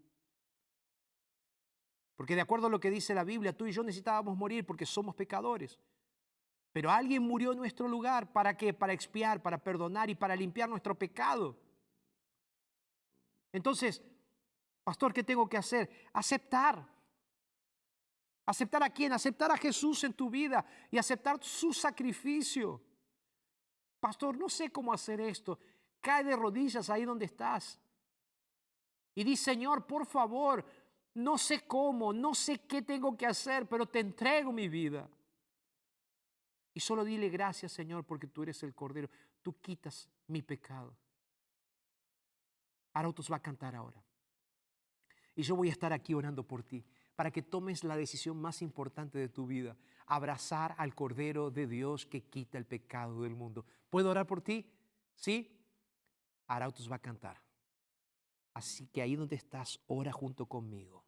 Porque 2.14 2.36
de 2.36 2.42
acuerdo 2.42 2.68
a 2.68 2.70
lo 2.70 2.78
que 2.78 2.92
dice 2.92 3.14
la 3.14 3.24
Biblia, 3.24 3.56
tú 3.56 3.66
y 3.66 3.72
yo 3.72 3.82
necesitábamos 3.82 4.36
morir 4.36 4.64
porque 4.64 4.86
somos 4.86 5.16
pecadores. 5.16 5.80
Pero 6.70 6.92
alguien 6.92 7.24
murió 7.24 7.50
en 7.50 7.58
nuestro 7.58 7.88
lugar. 7.88 8.32
¿Para 8.32 8.56
qué? 8.56 8.72
Para 8.72 8.92
expiar, 8.92 9.42
para 9.42 9.58
perdonar 9.58 10.08
y 10.08 10.14
para 10.14 10.36
limpiar 10.36 10.68
nuestro 10.68 10.96
pecado. 10.96 11.58
Entonces, 13.52 14.00
pastor, 14.84 15.12
¿qué 15.12 15.22
tengo 15.22 15.48
que 15.48 15.56
hacer? 15.56 16.08
Aceptar. 16.12 16.86
¿Aceptar 18.46 18.82
a 18.82 18.90
quién? 18.90 19.12
Aceptar 19.12 19.50
a 19.52 19.56
Jesús 19.56 20.02
en 20.04 20.14
tu 20.14 20.28
vida 20.28 20.64
y 20.90 20.98
aceptar 20.98 21.42
su 21.42 21.72
sacrificio. 21.72 22.80
Pastor, 24.00 24.36
no 24.36 24.48
sé 24.48 24.70
cómo 24.70 24.92
hacer 24.92 25.20
esto. 25.20 25.58
Cae 26.00 26.24
de 26.24 26.34
rodillas 26.34 26.90
ahí 26.90 27.04
donde 27.04 27.26
estás. 27.26 27.80
Y 29.14 29.22
di, 29.24 29.36
Señor, 29.36 29.86
por 29.86 30.06
favor, 30.06 30.64
no 31.14 31.38
sé 31.38 31.66
cómo, 31.66 32.12
no 32.12 32.34
sé 32.34 32.66
qué 32.66 32.82
tengo 32.82 33.16
que 33.16 33.26
hacer, 33.26 33.68
pero 33.68 33.86
te 33.86 34.00
entrego 34.00 34.50
mi 34.50 34.68
vida. 34.68 35.08
Y 36.74 36.80
solo 36.80 37.04
dile 37.04 37.28
gracias, 37.28 37.72
Señor, 37.72 38.04
porque 38.04 38.26
tú 38.26 38.42
eres 38.42 38.62
el 38.62 38.74
Cordero. 38.74 39.08
Tú 39.42 39.60
quitas 39.60 40.08
mi 40.28 40.42
pecado. 40.42 40.96
Arautos 42.94 43.30
va 43.30 43.36
a 43.36 43.42
cantar 43.42 43.74
ahora. 43.74 44.02
Y 45.34 45.42
yo 45.42 45.56
voy 45.56 45.68
a 45.68 45.72
estar 45.72 45.92
aquí 45.92 46.14
orando 46.14 46.46
por 46.46 46.62
ti 46.62 46.84
para 47.16 47.30
que 47.30 47.42
tomes 47.42 47.84
la 47.84 47.96
decisión 47.96 48.40
más 48.40 48.62
importante 48.62 49.18
de 49.18 49.28
tu 49.28 49.46
vida, 49.46 49.76
abrazar 50.06 50.74
al 50.78 50.94
Cordero 50.94 51.50
de 51.50 51.66
Dios 51.66 52.06
que 52.06 52.22
quita 52.22 52.58
el 52.58 52.66
pecado 52.66 53.22
del 53.22 53.34
mundo. 53.34 53.64
¿Puedo 53.90 54.10
orar 54.10 54.26
por 54.26 54.40
ti? 54.40 54.70
¿Sí? 55.14 55.58
Arautos 56.46 56.90
va 56.90 56.96
a 56.96 57.02
cantar. 57.02 57.40
Así 58.54 58.86
que 58.88 59.02
ahí 59.02 59.16
donde 59.16 59.36
estás, 59.36 59.80
ora 59.86 60.12
junto 60.12 60.46
conmigo. 60.46 61.04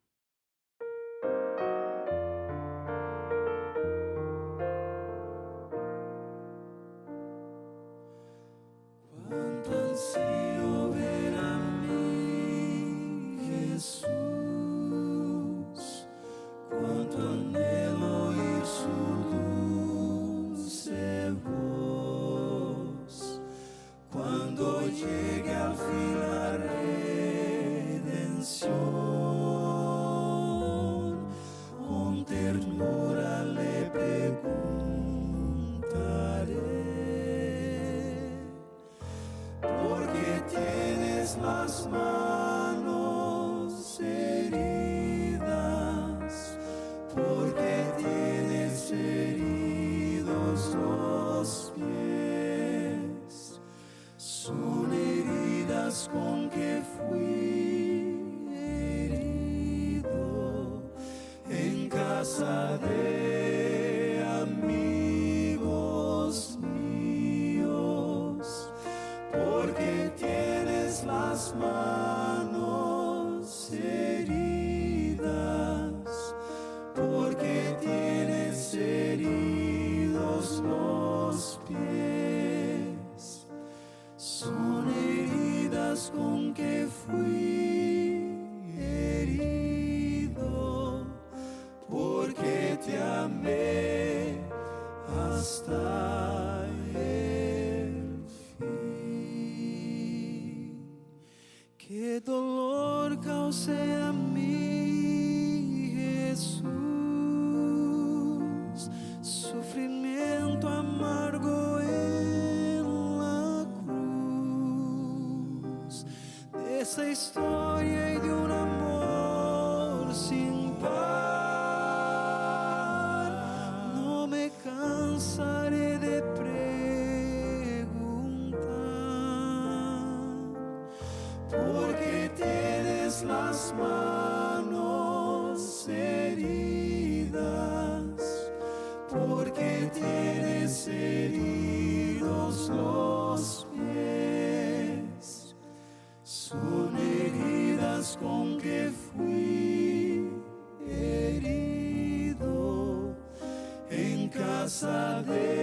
Con 155.23 155.55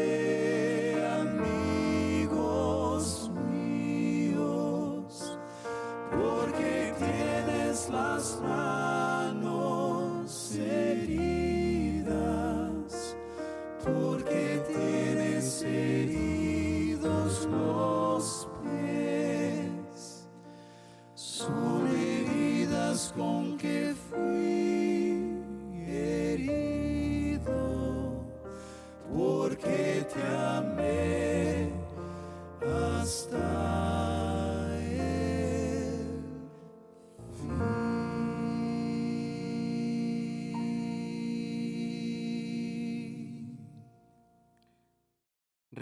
que 6.53 6.93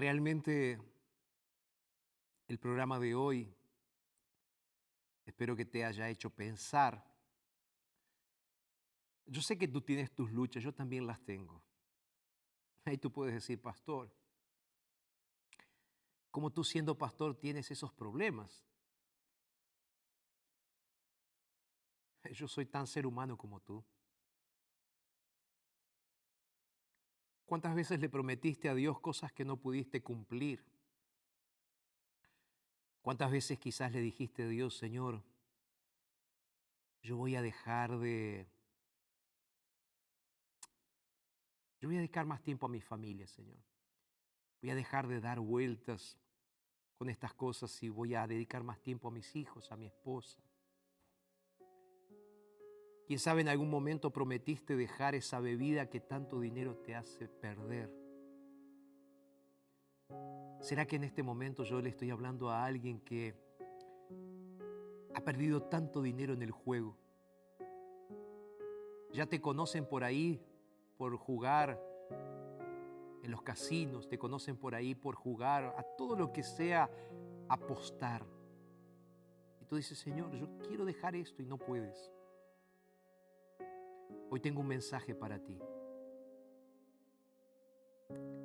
Realmente 0.00 0.80
el 2.48 2.58
programa 2.58 2.98
de 2.98 3.14
hoy 3.14 3.54
espero 5.26 5.54
que 5.54 5.66
te 5.66 5.84
haya 5.84 6.08
hecho 6.08 6.30
pensar. 6.30 7.04
Yo 9.26 9.42
sé 9.42 9.58
que 9.58 9.68
tú 9.68 9.82
tienes 9.82 10.10
tus 10.14 10.32
luchas, 10.32 10.62
yo 10.62 10.72
también 10.72 11.06
las 11.06 11.22
tengo. 11.22 11.62
Ahí 12.86 12.96
tú 12.96 13.12
puedes 13.12 13.34
decir, 13.34 13.60
pastor, 13.60 14.10
¿cómo 16.30 16.50
tú 16.50 16.64
siendo 16.64 16.96
pastor 16.96 17.38
tienes 17.38 17.70
esos 17.70 17.92
problemas? 17.92 18.64
Yo 22.32 22.48
soy 22.48 22.64
tan 22.64 22.86
ser 22.86 23.04
humano 23.04 23.36
como 23.36 23.60
tú. 23.60 23.84
¿Cuántas 27.50 27.74
veces 27.74 27.98
le 27.98 28.08
prometiste 28.08 28.68
a 28.68 28.76
Dios 28.76 29.00
cosas 29.00 29.32
que 29.32 29.44
no 29.44 29.56
pudiste 29.56 30.04
cumplir? 30.04 30.64
¿Cuántas 33.02 33.28
veces 33.32 33.58
quizás 33.58 33.90
le 33.90 34.00
dijiste 34.00 34.44
a 34.44 34.46
Dios, 34.46 34.78
Señor, 34.78 35.24
yo 37.02 37.16
voy 37.16 37.34
a 37.34 37.42
dejar 37.42 37.98
de... 37.98 38.46
Yo 41.80 41.88
voy 41.88 41.96
a 41.96 41.98
dedicar 41.98 42.24
más 42.24 42.40
tiempo 42.40 42.66
a 42.66 42.68
mi 42.68 42.80
familia, 42.80 43.26
Señor. 43.26 43.58
Voy 44.62 44.70
a 44.70 44.76
dejar 44.76 45.08
de 45.08 45.20
dar 45.20 45.40
vueltas 45.40 46.16
con 46.98 47.10
estas 47.10 47.34
cosas 47.34 47.82
y 47.82 47.88
voy 47.88 48.14
a 48.14 48.28
dedicar 48.28 48.62
más 48.62 48.80
tiempo 48.80 49.08
a 49.08 49.10
mis 49.10 49.34
hijos, 49.34 49.72
a 49.72 49.76
mi 49.76 49.86
esposa. 49.86 50.40
Quién 53.10 53.18
sabe, 53.18 53.40
en 53.40 53.48
algún 53.48 53.68
momento 53.68 54.12
prometiste 54.12 54.76
dejar 54.76 55.16
esa 55.16 55.40
bebida 55.40 55.90
que 55.90 55.98
tanto 55.98 56.38
dinero 56.38 56.76
te 56.76 56.94
hace 56.94 57.26
perder. 57.26 57.92
¿Será 60.60 60.86
que 60.86 60.94
en 60.94 61.02
este 61.02 61.24
momento 61.24 61.64
yo 61.64 61.80
le 61.80 61.88
estoy 61.88 62.10
hablando 62.10 62.50
a 62.50 62.64
alguien 62.64 63.00
que 63.00 63.34
ha 65.12 65.24
perdido 65.24 65.64
tanto 65.64 66.02
dinero 66.02 66.34
en 66.34 66.42
el 66.42 66.52
juego? 66.52 66.96
Ya 69.12 69.26
te 69.26 69.40
conocen 69.40 69.86
por 69.86 70.04
ahí 70.04 70.40
por 70.96 71.16
jugar 71.16 71.82
en 73.24 73.30
los 73.32 73.42
casinos, 73.42 74.08
te 74.08 74.20
conocen 74.20 74.56
por 74.56 74.72
ahí 74.72 74.94
por 74.94 75.16
jugar 75.16 75.74
a 75.76 75.82
todo 75.98 76.14
lo 76.14 76.32
que 76.32 76.44
sea 76.44 76.88
apostar. 77.48 78.24
Y 79.60 79.64
tú 79.64 79.74
dices, 79.74 79.98
Señor, 79.98 80.30
yo 80.30 80.46
quiero 80.58 80.84
dejar 80.84 81.16
esto 81.16 81.42
y 81.42 81.46
no 81.46 81.58
puedes. 81.58 82.12
Hoy 84.30 84.40
tengo 84.40 84.60
un 84.60 84.68
mensaje 84.68 85.14
para 85.14 85.38
ti. 85.38 85.58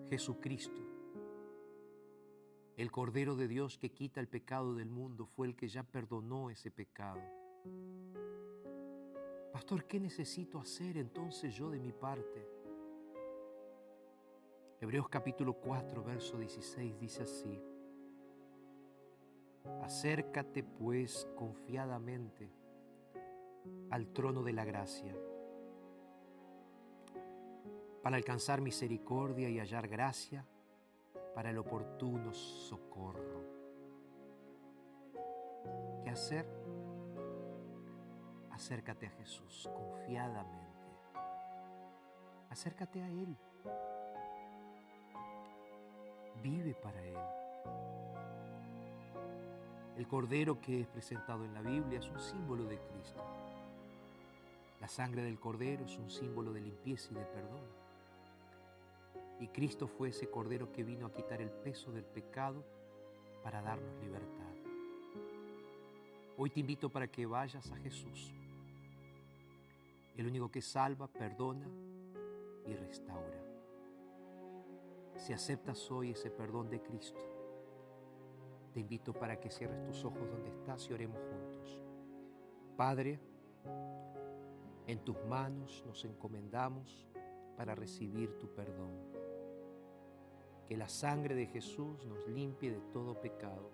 Jesucristo, 0.10 0.82
el 2.78 2.92
Cordero 2.92 3.36
de 3.36 3.48
Dios 3.48 3.78
que 3.78 3.92
quita 3.92 4.20
el 4.20 4.28
pecado 4.28 4.74
del 4.74 4.90
mundo, 4.90 5.26
fue 5.26 5.48
el 5.48 5.56
que 5.56 5.68
ya 5.68 5.84
perdonó 5.84 6.50
ese 6.50 6.72
pecado. 6.72 7.22
Pastor, 9.54 9.86
¿qué 9.86 10.00
necesito 10.00 10.60
hacer 10.60 10.98
entonces 10.98 11.56
yo 11.56 11.70
de 11.70 11.80
mi 11.80 11.92
parte? 11.92 12.48
Hebreos 14.82 15.08
capítulo 15.08 15.54
4, 15.54 16.04
verso 16.04 16.38
16 16.38 17.00
dice 17.00 17.24
así. 17.24 17.62
Acércate 19.82 20.64
pues 20.64 21.28
confiadamente 21.36 22.52
al 23.90 24.08
trono 24.14 24.44
de 24.44 24.54
la 24.54 24.66
gracia 24.66 25.16
para 28.06 28.18
alcanzar 28.18 28.62
misericordia 28.62 29.50
y 29.50 29.58
hallar 29.58 29.88
gracia 29.88 30.46
para 31.34 31.50
el 31.50 31.58
oportuno 31.58 32.36
socorro. 32.36 33.42
¿Qué 36.04 36.12
hacer? 36.12 36.46
Acércate 38.52 39.08
a 39.08 39.10
Jesús 39.10 39.68
confiadamente. 39.74 40.86
Acércate 42.52 43.02
a 43.02 43.10
Él. 43.10 43.36
Vive 46.44 46.76
para 46.76 47.04
Él. 47.04 47.18
El 49.98 50.08
cordero 50.08 50.62
que 50.62 50.82
es 50.82 50.88
presentado 50.88 51.44
en 51.44 51.56
la 51.56 51.62
Biblia 51.62 51.98
es 51.98 52.08
un 52.12 52.20
símbolo 52.20 52.66
de 52.66 52.78
Cristo. 52.78 53.24
La 54.80 54.88
sangre 54.88 55.24
del 55.24 55.40
cordero 55.40 55.86
es 55.86 55.98
un 55.98 56.12
símbolo 56.12 56.54
de 56.54 56.62
limpieza 56.62 57.08
y 57.10 57.16
de 57.16 57.26
perdón. 57.26 57.85
Y 59.40 59.48
Cristo 59.50 59.88
fue 59.88 60.10
ese 60.10 60.30
Cordero 60.30 60.72
que 60.72 60.84
vino 60.84 61.06
a 61.06 61.14
quitar 61.14 61.42
el 61.42 61.52
peso 61.52 61.92
del 61.92 62.06
pecado 62.06 62.64
para 63.44 63.62
darnos 63.62 64.00
libertad. 64.02 64.46
Hoy 66.38 66.50
te 66.50 66.60
invito 66.60 66.90
para 66.90 67.08
que 67.08 67.26
vayas 67.26 67.72
a 67.72 67.78
Jesús, 67.78 68.34
el 70.18 70.28
único 70.28 70.50
que 70.50 70.62
salva, 70.62 71.08
perdona 71.08 71.68
y 72.66 72.74
restaura. 72.74 73.42
Si 75.18 75.32
aceptas 75.32 75.90
hoy 75.92 76.12
ese 76.12 76.30
perdón 76.30 76.70
de 76.70 76.82
Cristo, 76.82 77.20
te 78.74 78.82
invito 78.82 79.14
para 79.14 79.40
que 79.40 79.50
cierres 79.50 79.82
tus 79.86 80.04
ojos 80.04 80.30
donde 80.30 80.50
estás 80.50 80.90
y 80.90 80.94
oremos 80.94 81.20
juntos. 81.20 81.80
Padre, 82.76 83.20
en 84.88 85.00
tus 85.00 85.16
manos 85.26 85.84
nos 85.86 86.04
encomendamos 86.04 87.08
para 87.56 87.74
recibir 87.76 88.38
tu 88.38 88.48
perdón. 88.54 88.92
Que 90.68 90.78
la 90.78 90.90
sangre 90.90 91.36
de 91.36 91.48
Jesús 91.48 92.06
nos 92.06 92.28
limpie 92.28 92.72
de 92.72 92.82
todo 92.92 93.20
pecado. 93.20 93.70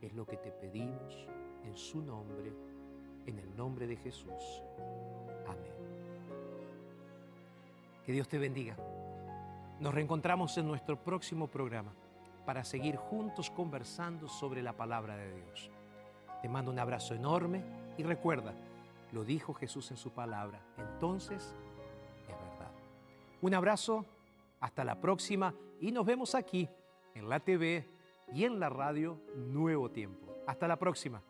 Es 0.00 0.12
lo 0.14 0.26
que 0.26 0.36
te 0.36 0.50
pedimos 0.50 1.26
en 1.64 1.76
su 1.76 2.02
nombre, 2.02 2.52
en 3.26 3.38
el 3.38 3.56
nombre 3.56 3.86
de 3.86 3.96
Jesús. 3.96 4.62
Amén. 5.46 5.72
Que 8.04 8.12
Dios 8.12 8.28
te 8.28 8.38
bendiga. 8.38 8.76
Nos 9.80 9.94
reencontramos 9.94 10.56
en 10.58 10.66
nuestro 10.66 10.96
próximo 10.96 11.46
programa 11.46 11.92
para 12.44 12.64
seguir 12.64 12.96
juntos 12.96 13.50
conversando 13.50 14.26
sobre 14.26 14.62
la 14.62 14.72
palabra 14.72 15.16
de 15.16 15.34
Dios. 15.34 15.70
Te 16.40 16.48
mando 16.48 16.70
un 16.70 16.78
abrazo 16.78 17.14
enorme 17.14 17.62
y 17.98 18.02
recuerda, 18.02 18.54
lo 19.12 19.24
dijo 19.24 19.52
Jesús 19.54 19.90
en 19.90 19.96
su 19.96 20.10
palabra, 20.10 20.60
entonces 20.78 21.54
es 22.22 22.28
verdad. 22.28 22.72
Un 23.42 23.54
abrazo, 23.54 24.04
hasta 24.60 24.84
la 24.84 25.00
próxima 25.00 25.54
y 25.80 25.92
nos 25.92 26.04
vemos 26.06 26.34
aquí 26.34 26.68
en 27.14 27.28
la 27.28 27.40
TV 27.40 27.86
y 28.32 28.44
en 28.44 28.60
la 28.60 28.68
radio 28.68 29.20
Nuevo 29.34 29.90
Tiempo. 29.90 30.36
Hasta 30.46 30.68
la 30.68 30.78
próxima. 30.78 31.22